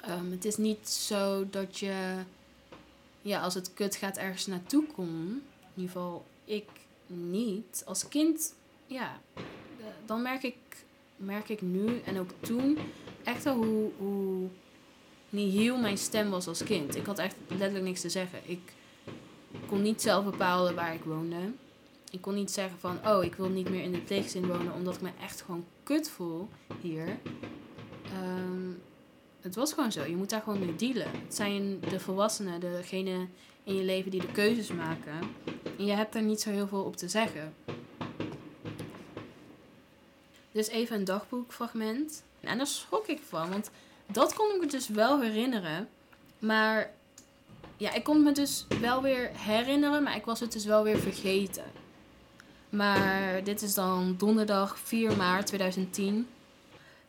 [0.01, 2.15] Ehm, het is niet zo dat je,
[3.23, 5.31] ja, als het kut gaat, ergens naartoe komt.
[5.31, 5.43] In
[5.75, 6.69] ieder geval, ik
[7.07, 7.83] niet.
[7.87, 8.55] Als kind,
[8.87, 9.21] ja,
[10.07, 10.57] dan merk ik,
[11.17, 12.79] merk ik nu en ook toen
[13.25, 14.49] echt wel hoe, hoe
[15.31, 16.97] nihil mijn stem was als kind.
[16.97, 18.39] Ik had echt letterlijk niks te zeggen.
[18.45, 18.73] Ik
[19.69, 21.37] kon niet zelf bepalen waar ik woonde.
[22.11, 24.95] Ik kon niet zeggen van, oh, ik wil niet meer in de pleegzin wonen omdat
[24.95, 26.49] ik me echt gewoon kut voel
[26.81, 27.19] hier.
[28.05, 28.71] Ehm,
[29.41, 30.05] het was gewoon zo.
[30.05, 31.11] Je moet daar gewoon mee dealen.
[31.11, 33.27] Het zijn de volwassenen, degene
[33.65, 35.19] in je leven die de keuzes maken.
[35.79, 37.55] En je hebt er niet zo heel veel op te zeggen.
[40.57, 42.23] Dus even een dagboekfragment.
[42.41, 43.71] En daar schrok ik van, want
[44.07, 45.89] dat kon ik me dus wel herinneren.
[46.39, 46.91] Maar
[47.77, 50.99] ja, ik kon me dus wel weer herinneren, maar ik was het dus wel weer
[50.99, 51.65] vergeten.
[52.69, 56.29] Maar dit is dan donderdag 4 maart 2010.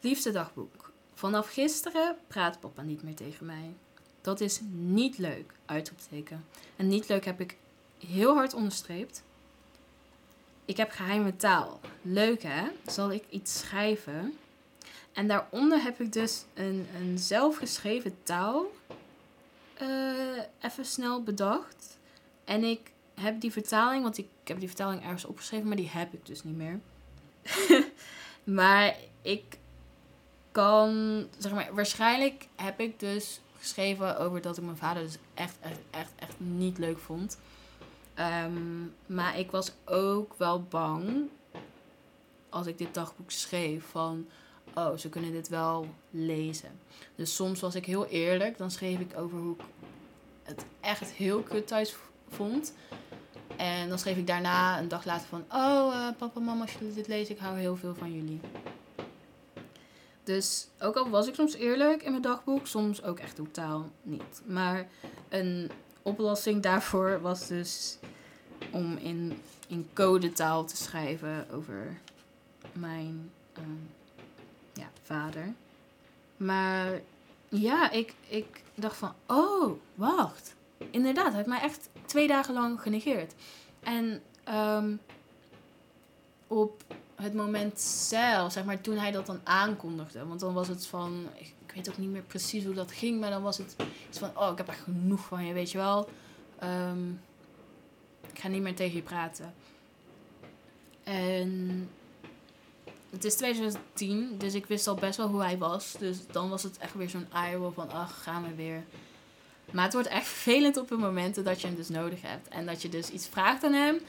[0.01, 0.91] Liefste dagboek.
[1.13, 3.73] Vanaf gisteren praat papa niet meer tegen mij.
[4.21, 6.45] Dat is niet leuk, uitroepteken.
[6.75, 7.57] En niet leuk heb ik
[8.07, 9.23] heel hard onderstreept.
[10.67, 11.79] Ik heb geheime taal.
[12.01, 12.67] Leuk hè?
[12.85, 14.37] Zal ik iets schrijven?
[15.13, 18.71] En daaronder heb ik dus een, een zelfgeschreven taal
[19.81, 21.97] uh, even snel bedacht.
[22.45, 26.13] En ik heb die vertaling, want ik, heb die vertaling ergens opgeschreven, maar die heb
[26.13, 26.79] ik dus niet meer.
[28.59, 29.57] maar ik
[30.51, 35.55] kan, zeg maar, waarschijnlijk heb ik dus geschreven over dat ik mijn vader dus echt,
[35.61, 37.37] echt, echt, echt niet leuk vond.
[38.17, 41.29] Ehm, maar ik was ook wel bang
[42.49, 44.27] als ik dit dagboek schreef van
[44.75, 46.79] oh, ze kunnen dit wel lezen.
[47.15, 49.63] Dus soms was ik heel eerlijk, dan schreef ik over hoe ik
[50.43, 51.95] het echt heel kut thuis
[52.29, 52.73] vond.
[53.57, 56.93] En dan schreef ik daarna een dag later van, oh uh, papa, mama, als jullie
[56.93, 58.39] dit lezen, ik hou heel veel van jullie.
[60.23, 64.41] Dus ook al was ik soms eerlijk in mijn dagboek, soms ook echt totaal niet.
[64.45, 64.87] Maar
[65.29, 65.71] een
[66.07, 67.97] oplossing daarvoor was dus
[68.71, 71.99] om in, in codetaal te schrijven over
[72.71, 73.65] mijn ehm,
[74.73, 75.53] ja, vader.
[76.37, 77.01] Maar
[77.49, 80.55] ja, ik, ik dacht van, oh, wacht.
[80.91, 83.33] Inderdaad, hij heeft mij echt twee dagen lang genegeerd.
[83.79, 84.95] En ehm,
[86.47, 86.83] op
[87.15, 90.25] het moment zelf, zeg maar, toen hij dat dan aankondigde.
[90.25, 91.27] Want dan was het van,
[91.77, 93.75] weet ook niet meer precies hoe dat ging, maar dan was het
[94.09, 96.09] iets van, oh, ik heb echt genoeg van je, weet je wel.
[96.59, 97.09] Ehm,
[98.31, 99.53] ik ga niet meer tegen je praten.
[101.03, 101.89] En
[103.09, 105.95] het is 2010, dus ik wist al best wel hoe hij was.
[105.99, 108.83] Dus dan was het echt weer zo'n eye van, ach, gaan we weer.
[109.71, 112.47] Maar het wordt echt vervelend op de momenten dat je hem dus nodig hebt.
[112.47, 113.99] En dat je dus iets vraagt aan hem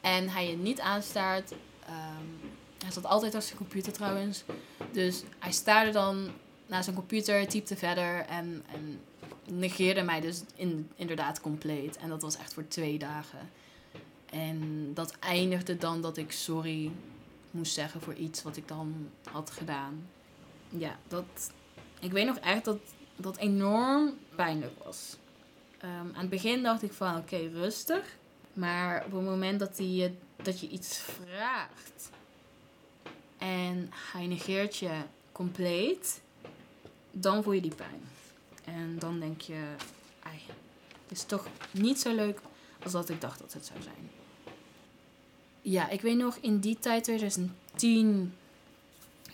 [0.00, 1.52] en hij je niet aanstaart.
[1.52, 2.50] Um,
[2.82, 4.44] hij zat altijd achter zijn computer trouwens.
[4.92, 6.30] Dus hij staarde dan
[6.66, 9.00] naar zijn computer, typte verder en, en
[9.46, 11.96] negeerde mij dus in, inderdaad compleet.
[11.96, 13.50] En dat was echt voor twee dagen.
[14.30, 16.90] En dat eindigde dan dat ik sorry
[17.50, 20.08] moest zeggen voor iets wat ik dan had gedaan.
[20.68, 21.52] Ja, dat.
[22.00, 22.78] Ik weet nog echt dat
[23.16, 25.16] dat enorm pijnlijk was.
[25.84, 28.16] Um, aan het begin dacht ik van oké, rustig.
[28.52, 32.10] Maar op het moment dat, hij, dat je iets vraagt
[33.38, 35.02] en hij negeert je
[35.32, 36.20] compleet,
[37.14, 38.00] dan voel je die pijn.
[38.64, 39.62] En dan denk je,
[40.22, 40.38] ai,
[41.02, 42.40] het is toch niet zo leuk
[42.82, 44.10] als dat ik dacht dat het zou zijn
[45.64, 48.34] ja, ik weet nog in die tijd, 2010,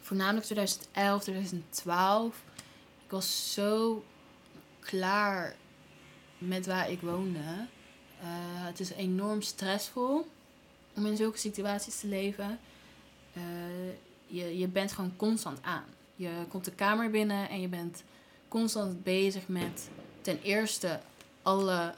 [0.00, 2.42] voornamelijk 2011, 2012.
[3.04, 4.04] Ik was zo
[4.80, 5.56] klaar
[6.38, 7.38] met waar ik woonde.
[7.38, 8.26] Uh,
[8.66, 10.28] het is enorm stressvol
[10.94, 12.58] om in zulke situaties te leven.
[13.36, 13.42] Uh,
[14.26, 15.84] je, je bent gewoon constant aan.
[16.20, 18.02] Je komt de kamer binnen en je bent
[18.48, 19.88] constant bezig met
[20.20, 21.00] ten eerste
[21.42, 21.94] alle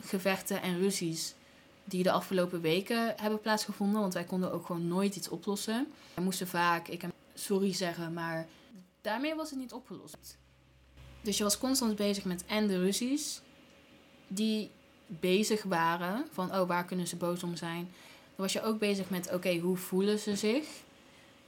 [0.00, 1.34] gevechten en ruzies
[1.84, 4.00] die de afgelopen weken hebben plaatsgevonden.
[4.00, 5.92] Want wij konden ook gewoon nooit iets oplossen.
[6.14, 8.46] We moesten vaak, ik heb sorry zeggen, maar
[9.00, 10.38] daarmee was het niet opgelost.
[11.22, 13.40] Dus je was constant bezig met en de ruzies
[14.28, 14.70] die
[15.06, 17.88] bezig waren van oh waar kunnen ze boos om zijn.
[18.36, 20.66] Dan was je ook bezig met oké hoe voelen ze zich.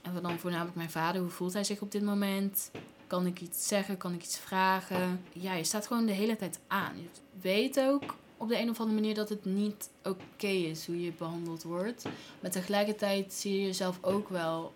[0.03, 2.71] En dan voornamelijk mijn vader, hoe voelt hij zich op dit moment?
[3.07, 3.97] Kan ik iets zeggen?
[3.97, 5.21] Kan ik iets vragen?
[5.33, 6.97] Ja, je staat gewoon de hele tijd aan.
[6.97, 7.07] Je
[7.41, 11.11] weet ook op de een of andere manier dat het niet oké is hoe je
[11.17, 12.05] behandeld wordt.
[12.39, 14.73] Maar tegelijkertijd zie je jezelf ook wel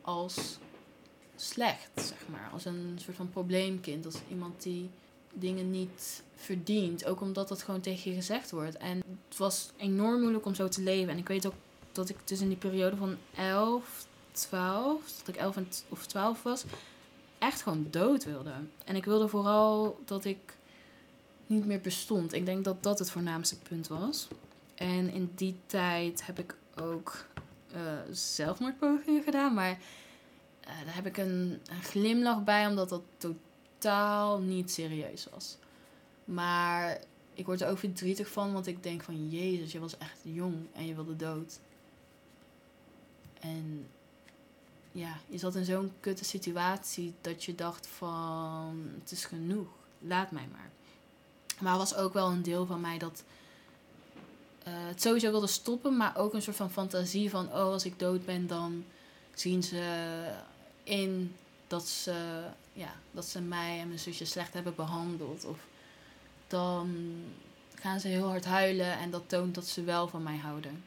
[0.00, 0.58] als
[1.36, 2.48] slecht, zeg maar.
[2.52, 4.06] Als een soort van probleemkind.
[4.06, 4.90] Als iemand die
[5.32, 7.04] dingen niet verdient.
[7.04, 8.76] Ook omdat dat gewoon tegen je gezegd wordt.
[8.76, 11.12] En het was enorm moeilijk om zo te leven.
[11.12, 11.54] En ik weet ook
[11.92, 14.08] dat ik in die periode van 11,
[14.40, 15.56] 12, dat ik 11
[15.88, 16.64] of 12 was,
[17.38, 18.52] echt gewoon dood wilde.
[18.84, 20.56] En ik wilde vooral dat ik
[21.46, 22.32] niet meer bestond.
[22.32, 24.28] Ik denk dat dat het voornaamste punt was.
[24.74, 27.24] En in die tijd heb ik ook
[27.74, 27.80] uh,
[28.10, 29.54] zelfmoordpogingen gedaan.
[29.54, 35.56] Maar uh, daar heb ik een, een, glimlach bij, omdat dat totaal niet serieus was.
[36.24, 37.00] Maar
[37.34, 39.28] ik word er ook verdrietig van, want ik denk van...
[39.28, 41.60] Jezus, je was echt jong en je wilde dood.
[43.40, 43.86] En
[44.92, 48.90] ja, je zat in zo'n kutte situatie dat je dacht van...
[49.00, 49.68] Het is genoeg,
[49.98, 50.70] laat mij maar.
[51.58, 53.22] Maar was ook wel een deel van mij dat
[54.68, 57.98] uh, het sowieso wilde stoppen, maar ook een soort van fantasie van: oh, als ik
[57.98, 58.84] dood ben, dan
[59.34, 60.24] zien ze
[60.82, 61.36] in
[61.66, 65.44] dat ze, ja, dat ze mij en mijn zusje slecht hebben behandeld.
[65.44, 65.58] Of
[66.46, 67.14] dan
[67.74, 70.84] gaan ze heel hard huilen en dat toont dat ze wel van mij houden.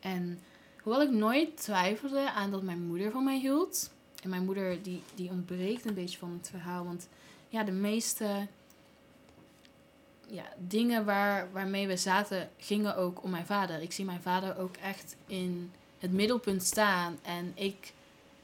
[0.00, 0.40] En
[0.84, 3.90] hoewel ik nooit twijfelde aan dat mijn moeder van mij hield.
[4.22, 6.84] En mijn moeder die, die ontbreekt een beetje van het verhaal.
[6.84, 7.08] Want
[7.48, 8.46] ja, de meeste
[10.26, 13.82] ja, dingen waar, waarmee we zaten gingen ook om mijn vader.
[13.82, 17.18] Ik zie mijn vader ook echt in het middelpunt staan.
[17.22, 17.92] En ik,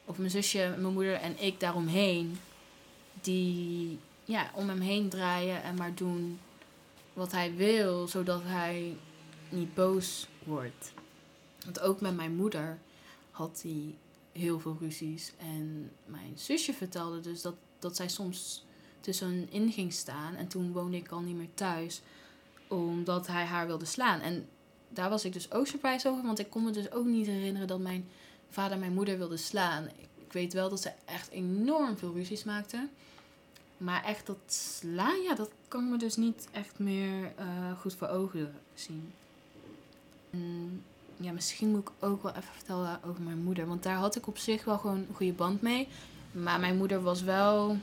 [0.04, 2.40] of mijn zusje, mijn moeder en ik daaromheen,
[3.20, 6.40] die ja, om hem heen draaien en maar doen
[7.12, 8.96] wat hij wil, zodat hij
[9.48, 10.92] niet boos wordt.
[11.64, 12.78] Want ook met mijn moeder
[13.30, 13.94] had hij
[14.32, 15.32] heel veel ruzies.
[15.38, 18.64] En mijn zusje vertelde dus dat, dat zij soms
[19.00, 20.34] tussenin ging staan.
[20.34, 22.02] En toen woonde ik al niet meer thuis,
[22.68, 24.20] omdat hij haar wilde slaan.
[24.20, 24.48] En
[24.88, 27.68] daar was ik dus ook surprised over, want ik kon me dus ook niet herinneren
[27.68, 28.08] dat mijn
[28.50, 29.88] vader mijn moeder wilde slaan.
[30.14, 32.90] Ik weet wel dat ze echt enorm veel ruzies maakten.
[33.76, 38.08] Maar echt dat slaan, ja, dat kan me dus niet echt meer uh, goed voor
[38.08, 39.12] ogen zien.
[40.30, 40.84] En
[41.20, 43.66] ja, misschien moet ik ook wel even vertellen over mijn moeder.
[43.66, 45.88] Want daar had ik op zich wel gewoon een goede band mee.
[46.32, 47.76] Maar mijn moeder was wel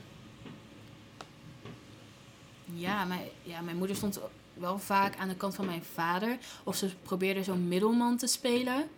[2.64, 4.20] ja, mijn, ja, mijn moeder stond
[4.54, 6.38] wel vaak aan de kant van mijn vader.
[6.64, 8.88] Of ze probeerde zo'n middelman te spelen.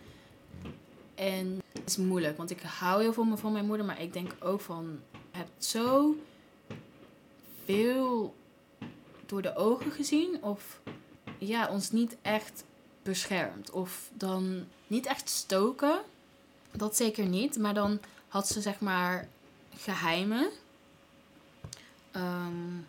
[1.15, 3.85] En het is moeilijk, want ik hou heel veel van mijn moeder.
[3.85, 6.15] Maar ik denk ook van, je hebt zo
[7.65, 8.35] veel
[9.25, 10.43] door de ogen gezien.
[10.43, 10.81] Of
[11.37, 12.63] ja, ons niet echt
[13.03, 13.71] beschermd.
[13.71, 16.01] Of dan niet echt stoken.
[16.71, 17.57] Dat zeker niet.
[17.57, 19.27] Maar dan had ze zeg maar
[19.77, 20.49] geheimen.
[22.15, 22.87] Um,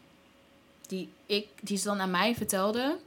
[0.87, 2.99] die, ik, die ze dan aan mij vertelde.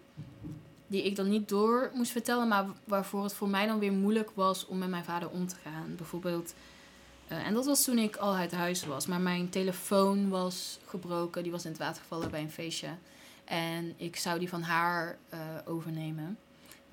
[0.88, 4.32] Die ik dan niet door moest vertellen, maar waarvoor het voor mij dan weer moeilijk
[4.34, 5.95] was om met mijn vader om te gaan.
[5.95, 6.53] Bijvoorbeeld,
[7.32, 9.06] uh, en dat was toen ik al uit huis was.
[9.06, 12.89] Maar mijn telefoon was gebroken, die was in het water gevallen bij een feestje.
[13.43, 16.38] En ik zou die van haar uh, overnemen.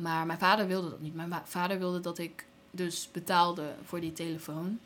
[0.03, 1.15] Maar mijn vader wilde dat niet.
[1.15, 4.79] Mijn vader wilde dat ik dus betaalde voor die telefoon.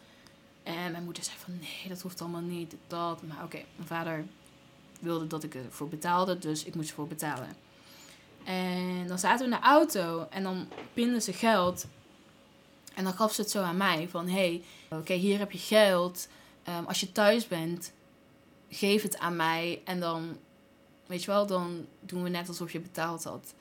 [0.63, 3.23] En mijn moeder zei van nee, dat hoeft allemaal niet, dat.
[3.23, 4.25] Maar oké, mijn vader
[5.01, 7.57] wilde dat ik ervoor betaalde, dus ik moest ervoor betalen.
[8.45, 11.87] En dan zaten we in de auto en dan pinden ze geld.
[12.95, 16.29] En dan gaf ze het zo aan mij van, hey, oké, hier heb je geld.
[16.63, 17.93] Ehm, als je thuis bent,
[18.71, 19.81] geef het aan mij.
[19.85, 20.37] En dan,
[21.07, 23.55] weet je wel, dan doen we net alsof je betaald had.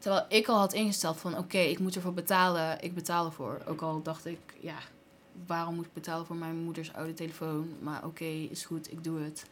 [0.00, 2.82] Terwijl ik al had ingesteld van, oké, ik moet ervoor betalen.
[2.82, 3.60] Ik betaal ervoor.
[3.66, 4.78] Ook al dacht ik, ja,
[5.46, 7.74] waarom moet ik betalen voor mijn moeders oude telefoon?
[7.80, 9.44] Maar oké, is goed, ik doe het.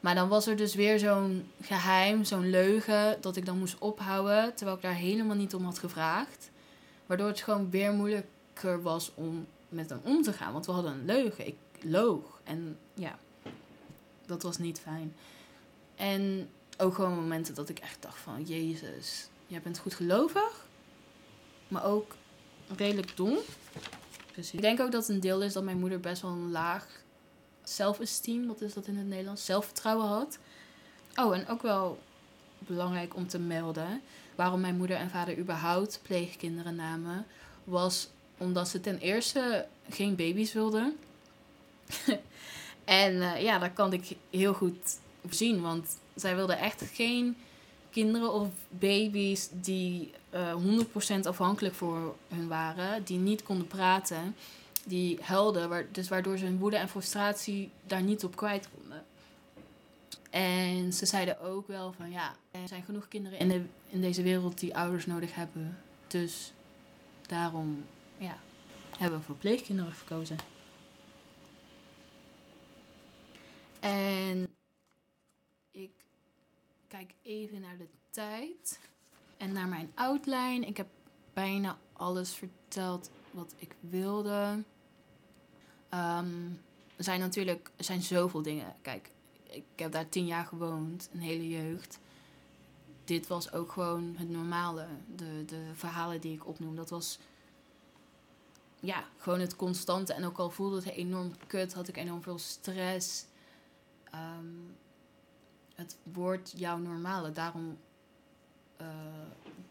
[0.00, 4.54] Maar dan was er dus weer zo'n geheim, zo'n leugen, dat ik dan moest ophouden,
[4.54, 6.50] terwijl ik daar helemaal niet om had gevraagd.
[7.06, 10.52] Waardoor het gewoon weer moeilijker was om met hem om te gaan.
[10.52, 11.46] Want we hadden een leugen.
[11.46, 12.40] Ik loog.
[12.44, 13.18] En ja,
[14.26, 15.14] dat was niet fijn.
[15.94, 16.48] En
[16.78, 18.42] ook gewoon momenten dat ik echt dacht van...
[18.42, 20.66] Jezus, jij bent goed gelovig.
[21.68, 22.14] Maar ook
[22.76, 23.38] redelijk dom.
[24.34, 26.86] Dus ik denk ook dat een deel is dat mijn moeder best wel een laag
[27.62, 29.44] zelfesteem, wat is dat in het Nederlands?
[29.44, 30.38] Zelfvertrouwen had.
[31.14, 31.98] Oh, en ook wel
[32.58, 34.02] belangrijk om te melden
[34.34, 37.26] waarom mijn moeder en vader überhaupt pleegkinderen namen,
[37.64, 40.96] was omdat ze ten eerste geen baby's wilden.
[42.84, 44.98] en uh, ja, dat kan ik heel goed
[45.30, 47.36] zien, want zij wilden echt geen
[48.02, 54.34] kinderen of baby's die uh, eh, 100% afhankelijk voor hun waren, die niet konden praten
[54.86, 59.04] die helden, waar, dus waardoor ze hun woede en frustratie daar niet op kwijt konden.
[60.30, 64.22] En ze zeiden ook wel van ja, er zijn genoeg kinderen in, de, in deze
[64.22, 65.78] wereld die ouders nodig hebben.
[66.06, 66.52] Dus
[67.26, 67.84] daarom
[68.18, 68.38] ja,
[68.98, 70.36] hebben we voor pleegkinderen gekozen.
[73.80, 74.55] En
[76.88, 78.80] kijk even naar de tijd
[79.36, 80.66] en naar mijn outline.
[80.66, 80.88] Ik heb
[81.32, 84.64] bijna alles verteld wat ik wilde.
[85.88, 86.50] Ehm,
[86.96, 88.76] er zijn natuurlijk zijn zoveel dingen.
[88.82, 89.10] Kijk,
[89.42, 91.98] ik heb daar tien jaar gewoond, een hele jeugd.
[93.04, 94.86] Dit was ook gewoon het normale.
[95.16, 97.18] De, de verhalen die ik opnoem, dat was
[98.80, 100.12] ja, gewoon het constante.
[100.12, 103.24] En ook al voelde het enorm kut, had ik enorm veel stress.
[104.10, 104.46] Ehm,
[105.76, 107.32] het wordt jouw normale.
[107.32, 107.78] Daarom
[108.80, 108.86] uh,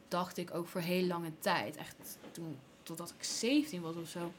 [0.08, 4.32] dacht ik ook voor heel lange tijd, echt toen, totdat ik 17 was of zo,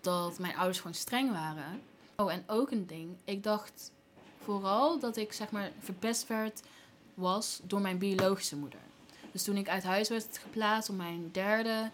[0.00, 1.80] dat mijn ouders gewoon streng waren.
[2.16, 3.16] Oh, en ook een ding.
[3.24, 3.90] Ik dacht
[4.42, 6.62] vooral dat ik zeg maar verpest werd
[7.14, 8.78] was door mijn biologische moeder.
[9.32, 11.90] Dus toen ik uit huis werd geplaatst op mijn derde,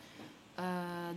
[0.58, 0.64] uh,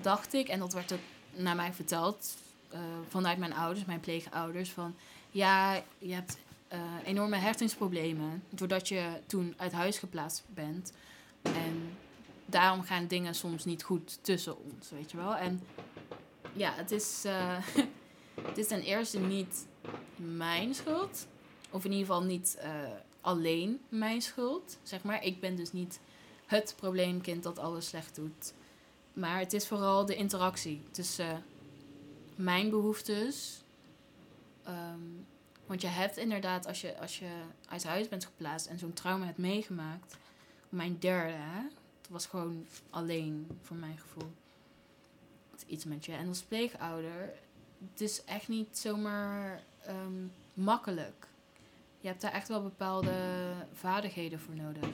[0.01, 0.99] dacht ik, en dat werd ook
[1.35, 2.35] naar mij verteld
[2.73, 2.79] uh,
[3.09, 4.95] vanuit mijn ouders, mijn pleegouders, van
[5.31, 6.37] ja, je hebt
[6.73, 10.93] uh, enorme hertensproblemen doordat je toen uit huis geplaatst bent.
[11.41, 11.97] En
[12.45, 15.35] daarom gaan dingen soms niet goed tussen ons, weet je wel.
[15.35, 15.61] En
[16.53, 17.57] ja, het is, uh,
[18.47, 19.65] het is ten eerste niet
[20.15, 21.27] mijn schuld.
[21.69, 22.69] Of in ieder geval niet uh,
[23.21, 25.23] alleen mijn schuld, zeg maar.
[25.23, 25.99] Ik ben dus niet
[26.45, 28.53] het probleemkind dat alles slecht doet.
[29.13, 31.43] Maar het is vooral de interactie tussen
[32.35, 33.61] mijn behoeftes.
[34.67, 35.25] Um,
[35.73, 37.29] want je hebt inderdaad, als je, als je
[37.65, 40.17] uit huis bent geplaatst en zo'n trauma hebt meegemaakt.
[40.69, 41.61] Mijn derde, hè?
[42.01, 44.31] Het was gewoon alleen, voor mijn gevoel.
[45.67, 46.11] Iets met je.
[46.11, 47.33] En als pleegouder,
[47.91, 51.27] het is echt niet zomaar um, makkelijk.
[51.99, 53.13] Je hebt daar echt wel bepaalde
[53.73, 54.89] vaardigheden voor nodig.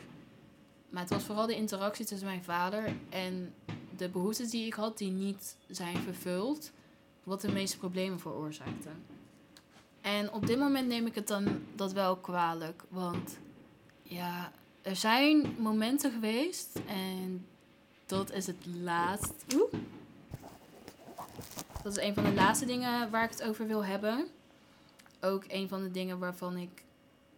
[0.89, 3.53] Maar het was vooral de interactie tussen mijn vader en
[3.97, 6.71] de behoeftes die ik had, die niet zijn vervuld,
[7.23, 8.89] wat de meeste problemen veroorzaakte.
[10.01, 12.83] En op dit moment neem ik het dan dat wel kwalijk.
[12.89, 13.37] Want
[14.03, 16.79] ja, er zijn momenten geweest.
[16.87, 17.47] En
[18.05, 19.33] dat is het laatste.
[19.55, 19.73] Oeh.
[21.83, 24.27] Dat is een van de laatste dingen waar ik het over wil hebben.
[25.21, 26.83] Ook een van de dingen waarvan ik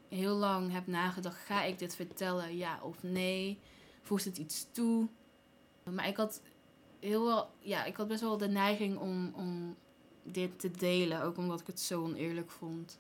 [0.10, 3.60] heel lang heb nagedacht: ga ik dit vertellen, ja of nee?
[4.02, 5.08] Voegt het iets toe?
[5.84, 6.42] Maar ik had
[7.00, 9.76] heel wel, ja, ik had best wel de neiging om, om
[10.24, 11.22] dit te delen.
[11.22, 13.00] Ook omdat ik het zo oneerlijk vond.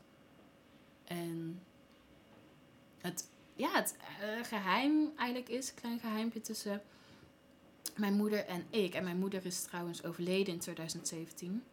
[1.03, 1.61] En
[2.97, 6.82] het, ja, het uh, geheim eigenlijk is, klein geheimpje tussen
[7.95, 8.93] mijn moeder en ik.
[8.93, 11.63] En mijn moeder is trouwens overleden in 2017.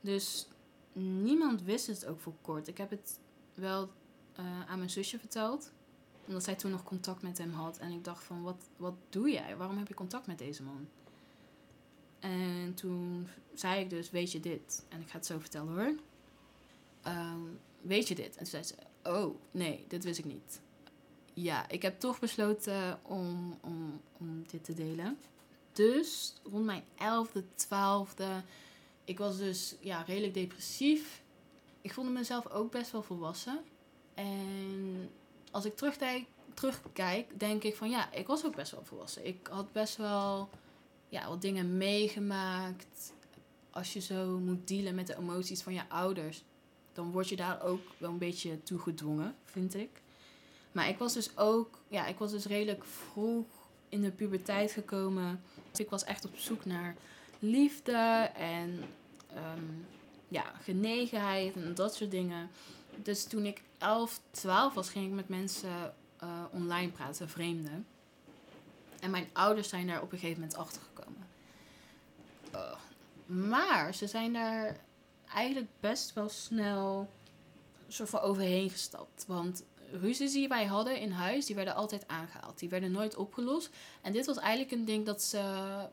[0.00, 0.48] Dus
[0.92, 2.68] niemand wist het ook voor kort.
[2.68, 3.18] Ik heb het
[3.54, 3.90] wel
[4.40, 5.72] uh, aan mijn zusje verteld.
[6.26, 7.78] Omdat zij toen nog contact met hem had.
[7.78, 9.56] En ik dacht van, wat, wat doe jij?
[9.56, 10.88] Waarom heb je contact met deze man?
[12.22, 14.84] En toen zei ik dus, weet je dit?
[14.88, 15.94] En ik ga het zo vertellen hoor.
[17.06, 18.30] Um, weet je dit?
[18.30, 20.60] En toen zei ze, oh nee, dit wist ik niet.
[21.34, 25.18] Ja, ik heb toch besloten om, om, om dit te delen.
[25.72, 28.44] Dus rond mijn 11e, 12e,
[29.04, 31.22] ik was dus ja, redelijk depressief.
[31.80, 33.60] Ik voelde mezelf ook best wel volwassen.
[34.14, 35.10] En
[35.50, 35.76] als ik
[36.54, 39.26] terugkijk, denk ik van ja, ik was ook best wel volwassen.
[39.26, 40.48] Ik had best wel
[41.12, 43.12] ja, wat dingen meegemaakt.
[43.70, 46.44] Als je zo moet dealen met de emoties van je ouders,
[46.92, 50.02] dan word je daar ook wel een beetje toe gedwongen, vind ik.
[50.72, 53.46] Maar ik was dus ook, ja, ik was dus redelijk vroeg
[53.88, 55.42] in de puberteit gekomen.
[55.70, 56.96] Dus ik was echt op zoek naar
[57.38, 58.84] liefde en
[59.36, 59.86] um,
[60.28, 62.50] ja, genegenheid en dat soort dingen.
[63.02, 67.86] Dus toen ik 11, 12 was, ging ik met mensen uh, online praten, vreemden.
[69.00, 70.82] En mijn ouders zijn daar op een gegeven moment achter.
[73.26, 74.76] Maar ze zijn daar
[75.34, 77.08] eigenlijk best wel snel
[77.88, 79.24] soort van overheen gestapt.
[79.26, 79.64] Want
[80.00, 82.58] ruzies die wij hadden in huis, die werden altijd aangehaald.
[82.58, 83.70] Die werden nooit opgelost.
[84.02, 85.42] En dit was eigenlijk een ding dat ze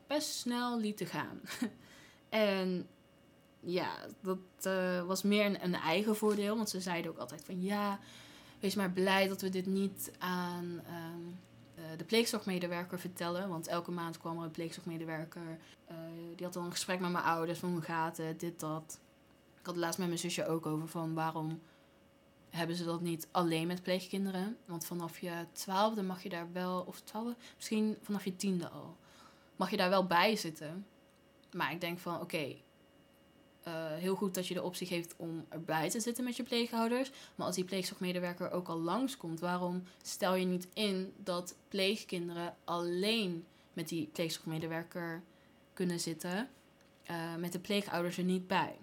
[0.06, 1.40] best snel lieten gaan.
[2.28, 2.88] en
[3.60, 6.56] ja, dat uh, was meer een, een, eigen voordeel.
[6.56, 7.98] Want ze zeiden ook altijd van ja,
[8.60, 11.34] wees maar blij dat we dit niet aan uh,
[11.96, 13.48] de pleegzorgmedewerker vertellen.
[13.48, 15.58] Want elke maand kwam er een pleegzorgmedewerker.
[15.90, 15.96] Uh,
[16.36, 19.00] die had dan een gesprek met mijn ouders van hoe gaat het, dit, dat.
[19.58, 21.60] Ik had het laatst met mijn zusje ook over van waarom
[22.50, 24.56] hebben ze dat niet alleen met pleegkinderen.
[24.64, 28.96] Want vanaf je twaalfde mag je daar wel, of twaalfde, misschien vanaf je tiende al,
[29.56, 30.86] mag je daar wel bij zitten.
[31.52, 32.56] Maar ik denk van oké,
[33.66, 37.10] uh, heel goed dat je de optie geeft om erbij te zitten met je pleegouders.
[37.34, 43.44] Maar als die pleegzorgmedewerker ook al langskomt, waarom stel je niet in dat pleegkinderen alleen
[43.72, 45.22] met die pleegzorgmedewerker
[45.72, 46.48] kunnen zitten,
[47.10, 48.76] uh, met de pleegouders er niet bij?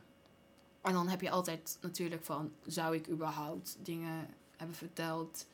[0.81, 5.47] En dan heb je altijd natuurlijk van, zou ik überhaupt dingen hebben verteld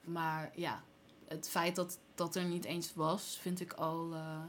[0.00, 0.82] Maar ja,
[1.24, 4.42] het feit dat dat er niet eens was, vind ik al uh,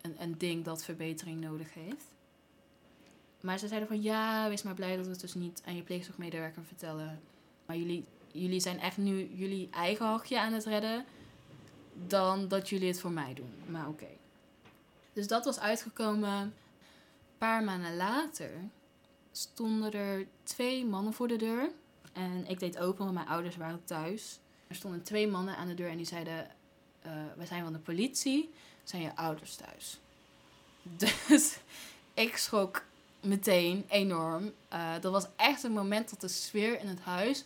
[0.00, 2.04] een, een ding dat verbetering nodig heeft.
[3.40, 5.82] Maar ze zeiden van ja, wees maar blij dat we het dus niet aan je
[5.82, 7.20] pleegzorgmedewerker vertellen.
[7.66, 11.04] Maar jullie, jullie zijn echt nu jullie eigen hachje aan het redden.
[12.06, 13.52] Dan dat jullie het voor mij doen.
[13.66, 14.06] Maar oké.
[15.12, 16.38] Dus dat was uitgekomen.
[16.40, 16.52] Een
[17.38, 18.50] paar maanden later
[19.32, 21.70] stonden er twee mannen voor de deur.
[22.12, 24.38] En ik deed open, want mijn ouders waren thuis.
[24.66, 26.50] Er stonden twee mannen aan de deur en die zeiden:
[27.06, 28.50] uh, We zijn van de politie,
[28.84, 30.00] zijn je ouders thuis?
[31.28, 31.58] Dus
[32.14, 32.84] ik schrok
[33.20, 34.52] meteen enorm.
[34.72, 37.44] Uh, dat was echt een moment dat de sfeer in het huis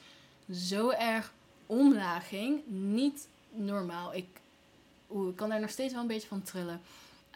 [0.52, 1.32] zo erg
[1.66, 2.66] omlaag ging.
[2.66, 4.14] Niet normaal.
[4.14, 4.26] Ik,
[5.08, 6.80] ik kan daar nog steeds wel een beetje van trillen.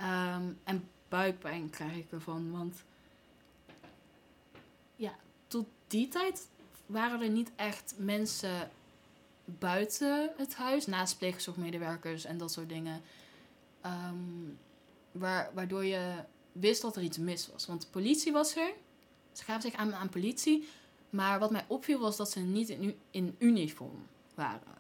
[0.01, 2.51] Um, en buikpijn krijg ik ervan.
[2.51, 2.77] Want
[4.97, 5.13] ja,
[5.47, 6.47] tot die tijd
[6.87, 8.71] waren er niet echt mensen
[9.45, 13.03] buiten het huis, naast pleegzorgmedewerkers en dat soort dingen.
[13.87, 14.59] Um,
[15.13, 16.15] waar, waardoor je
[16.61, 17.67] wist dat er iets mis was.
[17.67, 18.73] Want de politie was er.
[19.33, 20.69] Ze gaven zich aan aan politie.
[21.11, 24.77] Maar wat mij opviel was dat ze niet in, in uniform waren.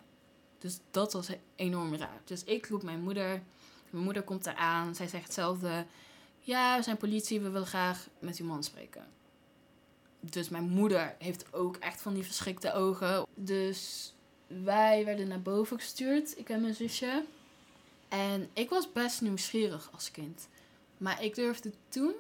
[0.59, 2.20] Dus dat was enorm raar.
[2.24, 3.43] Dus ik roep mijn moeder.
[3.91, 4.95] Mijn moeder komt eraan.
[4.95, 5.87] Zij zegt hetzelfde.
[6.39, 7.41] Ja, we zijn politie.
[7.41, 9.07] We willen graag met uw man spreken.
[10.20, 13.26] Dus mijn moeder heeft ook echt van die verschrikte ogen.
[13.35, 14.12] Dus
[14.47, 16.39] wij werden naar boven gestuurd.
[16.39, 17.24] Ik en mijn zusje.
[18.09, 20.49] En ik was best nieuwsgierig als kind.
[20.99, 22.14] Maar ik durfde toen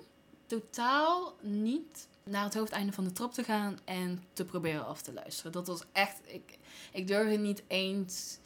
[0.46, 5.12] totaal niet naar het hoofdeinde van de trap te gaan en te proberen af te
[5.12, 5.52] luisteren.
[5.52, 6.20] Dat was echt.
[6.24, 6.58] Ik,
[6.92, 8.38] ik durfde niet eens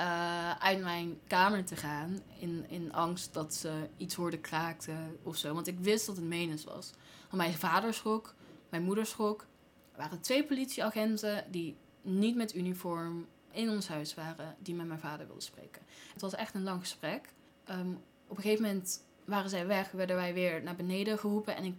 [0.00, 5.36] uh, uit mijn kamer te gaan in, in angst dat ze iets hoorden kraakten of
[5.36, 5.54] zo.
[5.54, 6.90] Want ik wist dat het menens was.
[7.20, 8.34] Want mijn vader schrok,
[8.68, 9.46] mijn moeder schrok.
[9.92, 15.00] Er waren twee politieagenten die niet met uniform in ons huis waren, die met mijn
[15.00, 15.82] vader wilden spreken.
[16.12, 17.32] Het was echt een lang gesprek.
[17.70, 21.56] Um, op een gegeven moment waren zij weg, werden wij weer naar beneden geroepen.
[21.56, 21.74] En ik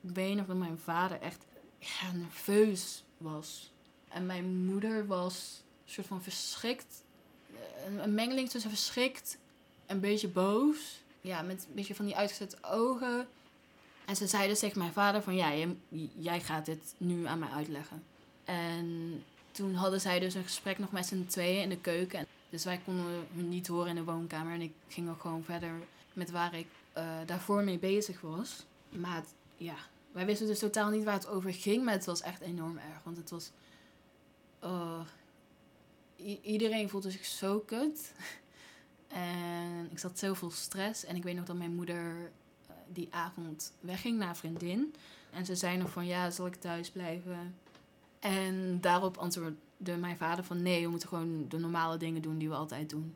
[0.00, 1.44] weet nog dat mijn vader echt
[2.14, 3.70] nerveus was.
[4.08, 7.04] En mijn moeder was een soort van verschrikt.
[7.86, 9.38] Een, mengeling tussen verschrikt
[9.86, 11.00] en een beetje boos.
[11.20, 13.28] Ja, met een beetje van die uitgezette ogen.
[14.04, 15.34] En ze zeiden tegen mijn vader van...
[15.34, 15.76] Ja, jij,
[16.16, 18.02] jij gaat dit nu aan mij uitleggen.
[18.44, 19.22] En
[19.52, 22.26] toen hadden zij dus een gesprek nog met z'n tweeën in de keuken.
[22.50, 24.52] Dus wij konden hem niet horen in de woonkamer.
[24.52, 25.72] En ik ging ook gewoon verder
[26.12, 26.66] met waar ik
[26.98, 28.66] uh, daarvoor mee bezig was.
[28.88, 29.24] Maar
[29.56, 29.76] ja,
[30.12, 31.84] wij wisten dus totaal niet waar het over ging.
[31.84, 33.02] Maar het was echt enorm erg.
[33.04, 33.50] Want het was...
[34.64, 35.00] Uh,
[36.42, 38.12] iedereen voelde zich zo kut.
[39.08, 41.04] en ik zat zoveel stress.
[41.04, 44.94] En ik weet nog dat mijn moeder uh, die avond wegging naar vriendin.
[45.30, 47.54] En ze zei nog van, ja, zal ik thuis blijven?
[48.20, 52.48] En daarop antwoordde mijn vader van, nee, we moeten gewoon de normale dingen doen die
[52.48, 53.14] we altijd doen.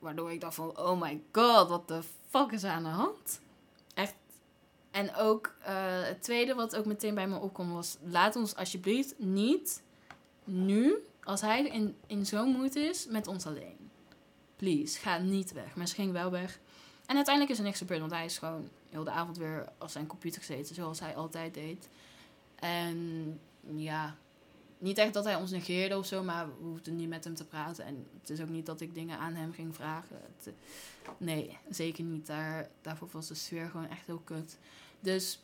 [0.00, 3.40] Waardoor ik dacht van, oh my god, wat de fuck is aan de hand?
[3.94, 4.14] Echt.
[4.90, 5.66] En ook uh,
[6.02, 7.96] het tweede wat ook meteen bij me opkwam was...
[8.02, 9.82] Laat ons alsjeblieft niet
[10.44, 10.94] nu,
[11.24, 13.90] als hij in, in zo'n moed is, met ons alleen.
[14.56, 15.76] Please, ga niet weg.
[15.76, 16.58] Maar ze ging wel weg.
[17.06, 19.92] En uiteindelijk is er niks gebeurd, want hij is gewoon heel de avond weer als
[19.92, 21.88] zijn computer gezeten, zoals hij altijd deed.
[22.54, 23.40] En
[23.76, 24.16] ja,
[24.80, 27.44] niet echt dat hij ons negeerde of zo, maar we hoefden niet met hem te
[27.44, 27.84] praten.
[27.84, 30.20] En het is ook niet dat ik dingen aan hem ging vragen.
[30.36, 30.54] Het,
[31.18, 32.26] nee, zeker niet.
[32.26, 34.58] Daar, daarvoor was de sfeer gewoon echt heel kut.
[35.00, 35.40] Dus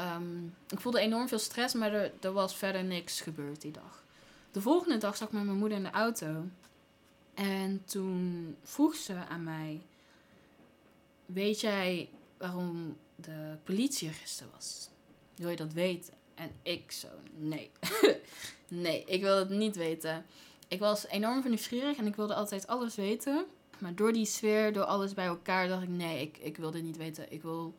[0.00, 4.04] um, ik voelde enorm veel stress, maar er, er was verder niks gebeurd die dag.
[4.52, 6.44] De volgende dag zat ik met mijn moeder in de auto.
[7.34, 9.80] En toen vroeg ze aan mij:
[11.26, 14.88] Weet jij waarom de politie er gisteren was?
[15.34, 16.14] Wil je dat weten?
[16.34, 17.70] En ik zo, nee.
[18.68, 20.24] nee, ik wil het niet weten.
[20.68, 23.46] Ik was enorm nieuwsgierig en ik wilde altijd alles weten.
[23.78, 26.82] Maar door die sfeer, door alles bij elkaar, dacht ik, nee, ik, ik wil dit
[26.82, 27.32] niet weten.
[27.32, 27.74] Ik wil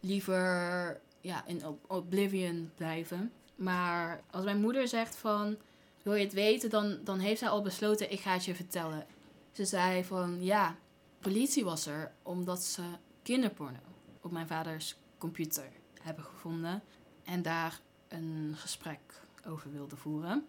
[0.00, 3.32] liever ja, in oblivion blijven.
[3.54, 5.56] Maar als mijn moeder zegt van,
[6.02, 9.06] wil je het weten, dan, dan heeft zij al besloten, ik ga het je vertellen.
[9.52, 10.76] Ze zei van, ja,
[11.20, 12.82] politie was er omdat ze
[13.22, 13.78] kinderporno
[14.20, 15.70] op mijn vaders computer
[16.00, 16.82] hebben gevonden
[17.24, 17.80] en daar
[18.14, 20.46] een gesprek over wilde voeren.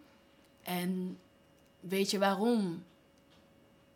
[0.63, 1.20] En
[1.80, 2.84] weet je waarom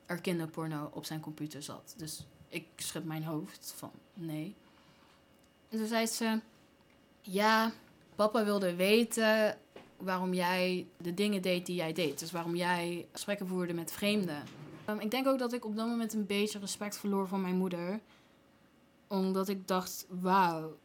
[0.06, 1.94] er kinderporno op zijn computer zat?
[1.98, 4.56] Dus ik schud mijn hoofd van nee.
[5.70, 6.40] En toen zei ze:
[7.22, 7.72] Ja,
[8.16, 9.58] papa wilde weten
[9.98, 12.20] waarom jij de dingen deed die jij deed.
[12.20, 14.44] Dus waarom jij gesprekken voerde met vreemden.
[14.90, 17.58] Um, ik denk ook dat ik op dat moment een beetje respect verloor voor mijn
[17.58, 18.00] moeder.
[19.08, 20.78] Omdat ik dacht: Wauw,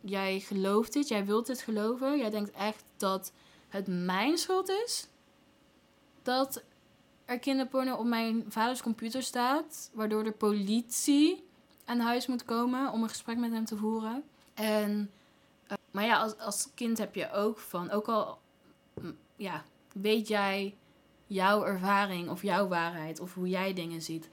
[0.00, 2.18] jij gelooft dit, jij wilt dit geloven.
[2.18, 3.32] Jij denkt echt dat
[3.68, 5.08] het mijn schuld is
[6.22, 6.62] dat
[7.24, 11.44] er kinderporno op mijn vaders computer staat, waardoor de politie
[11.84, 14.24] aan huis moet komen om een gesprek met hem te voeren.
[14.54, 15.10] En,
[15.66, 18.38] eh, maar ja, als, als kind heb je ook van, ook al
[19.00, 20.76] mm, ja, weet jij
[21.26, 24.28] jouw ervaring of jouw waarheid of hoe jij dingen ziet.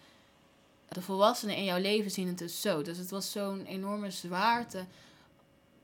[0.88, 2.82] De volwassenen in jouw leven zien het dus zo.
[2.82, 4.86] Dus het was zo'n enorme zwaarte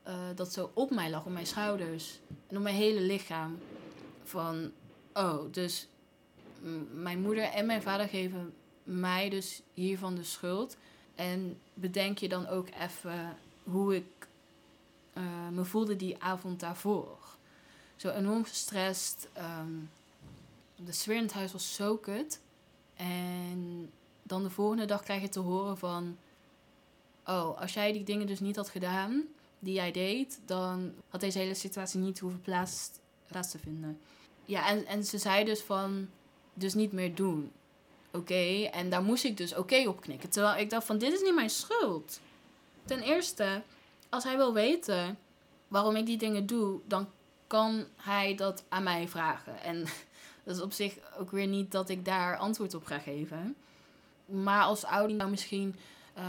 [0.08, 3.60] uh, dat zo op mij lag, op mijn schouders en op mijn hele lichaam.
[4.24, 4.72] Van,
[5.14, 5.88] oh, dus
[6.94, 10.78] mijn moeder en mijn vader geven mij dus hiervan de schuld.
[11.16, 14.28] En bedenk je dan ook even hoe ik
[15.14, 17.18] uh, me voelde die avond daarvoor.
[17.96, 19.28] Zo enorm gestrest.
[19.38, 19.90] Um,
[20.76, 22.40] de sfeer in het huis was zo kut.
[22.96, 23.92] En
[24.24, 26.18] dan de volgende dag krijg je te horen van...
[27.26, 29.24] Oh, als jij die dingen dus niet had gedaan
[29.64, 30.40] die jij deed...
[30.46, 32.90] dan had deze hele situatie niet hoeven plaats,
[33.28, 34.00] plaats te vinden.
[34.46, 36.10] Ja, en, en ze zei dus van...
[36.54, 37.52] Dus niet meer doen.
[38.12, 40.30] Oké, en daar moest ik dus oké op knikken.
[40.30, 42.20] Terwijl ik dacht van, dit is niet mijn schuld.
[42.86, 43.62] Ten eerste,
[44.10, 45.18] als hij wil weten
[45.68, 46.80] waarom ik die dingen doe...
[46.86, 47.10] dan
[47.48, 49.62] kan hij dat aan mij vragen.
[49.62, 49.86] En
[50.44, 53.56] dat is op zich ook weer niet dat ik daar antwoord op ga geven.
[54.26, 55.76] Maar als ouder nou misschien
[56.18, 56.24] uh,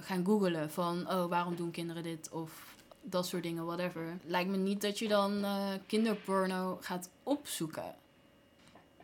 [0.00, 1.10] gaan googelen van...
[1.10, 2.28] oh, waarom doen kinderen dit?
[2.30, 4.18] Of dat soort dingen, whatever.
[4.24, 7.94] Lijkt me niet dat je dan uh, kinderporno gaat opzoeken.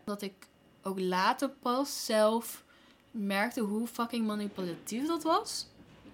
[0.05, 0.49] Dat ik
[0.83, 2.65] ook later pas zelf
[3.11, 5.67] merkte hoe fucking manipulatief dat was.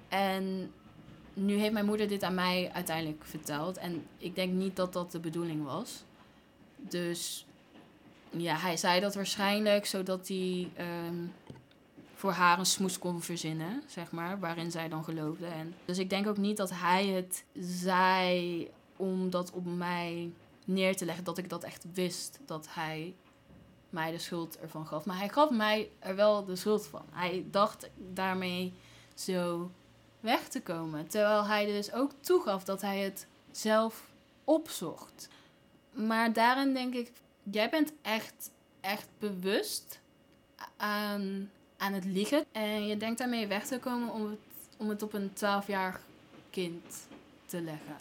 [0.09, 0.73] En
[1.35, 3.77] nu heeft mijn moeder dit aan mij uiteindelijk verteld.
[3.77, 6.05] En ik denk niet dat dat de bedoeling was.
[6.77, 7.47] Dus
[8.31, 11.17] ja, hij zei dat waarschijnlijk zodat hij ehm,
[12.23, 15.47] voor haar een smoes kon verzinnen, zeg maar, waarin zij dan geloofde.
[15.47, 20.33] En dus ik denk ook niet dat hij het zei om dat op mij
[20.65, 23.15] neer te leggen, dat ik dat echt wist, dat hij
[23.91, 25.05] mij de schuld ervan gaf.
[25.05, 27.03] Maar hij gaf mij er wel de schuld van.
[27.11, 28.73] Hij dacht daarmee
[29.15, 29.71] zo
[30.21, 31.07] weg te komen.
[31.07, 34.11] Terwijl hij dus ook toegaf dat hij het zelf
[34.45, 35.29] opzocht.
[35.93, 37.13] Maar daarin denk ik,
[37.43, 38.51] jij bent echt,
[38.81, 40.01] echt bewust
[40.77, 41.51] aan,
[41.83, 42.45] aan het liegen.
[42.53, 44.39] En je denkt daarmee weg te komen om het,
[44.77, 46.01] om het op een 12-jarig
[46.51, 47.07] kind
[47.47, 47.97] te leggen.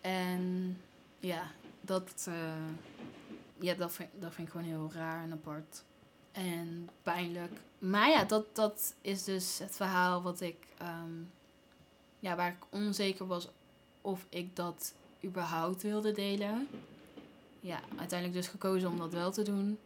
[0.00, 0.76] En
[1.18, 2.34] ja, dat, uh,
[3.58, 5.84] ja, dat, vind, dat vind ik gewoon heel raar en apart.
[6.32, 7.52] En pijnlijk.
[7.78, 11.30] Maar ja, dat, dat is dus het verhaal wat ik, um,
[12.20, 13.48] ja, waar ik onzeker was
[14.00, 16.68] of ik dat überhaupt wilde delen
[17.60, 19.78] ja, uiteindelijk dus gekozen om dat wel te doen.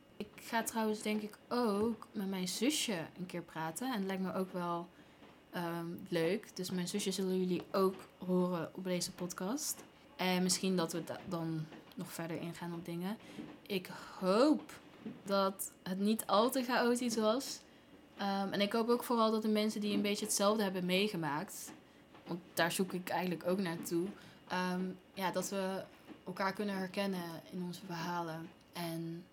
[0.47, 3.87] Ga trouwens denk ik ook met mijn zusje een keer praten.
[3.87, 4.89] En het lijkt me ook wel
[5.51, 6.57] ehm, leuk.
[6.57, 7.95] Dus mijn zusje zullen jullie ook
[8.27, 9.85] horen op deze podcast.
[10.17, 13.17] En misschien dat we dan nog verder ingaan op dingen.
[13.67, 13.89] Ik
[14.19, 14.73] hoop
[15.23, 17.61] dat het niet al te chaotisch was.
[18.21, 21.73] Um, en ik hoop ook vooral dat de mensen die een beetje hetzelfde hebben meegemaakt.
[22.27, 24.07] Want daar zoek ik eigenlijk ook naartoe.
[24.73, 25.83] Um, ja, dat we
[26.27, 28.49] elkaar kunnen herkennen in onze verhalen.
[28.73, 29.25] En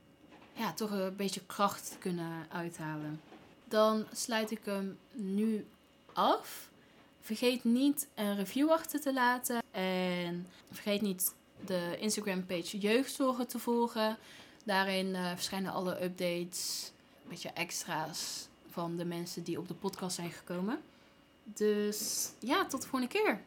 [0.58, 3.22] ja, toch een beetje kracht kunnen uithalen.
[3.66, 5.66] Dan sluit ik hem nu
[6.14, 6.70] af.
[7.22, 9.62] Vergeet niet een review achter te laten.
[9.72, 11.34] En vergeet niet
[11.66, 14.18] de Instagram page Jeugdzorgen te volgen.
[14.64, 16.92] Daarin uh, verschijnen alle updates,
[17.24, 20.80] een beetje extra's van de mensen die op de podcast zijn gekomen.
[21.44, 23.42] Dus ja, tot de volgende keer.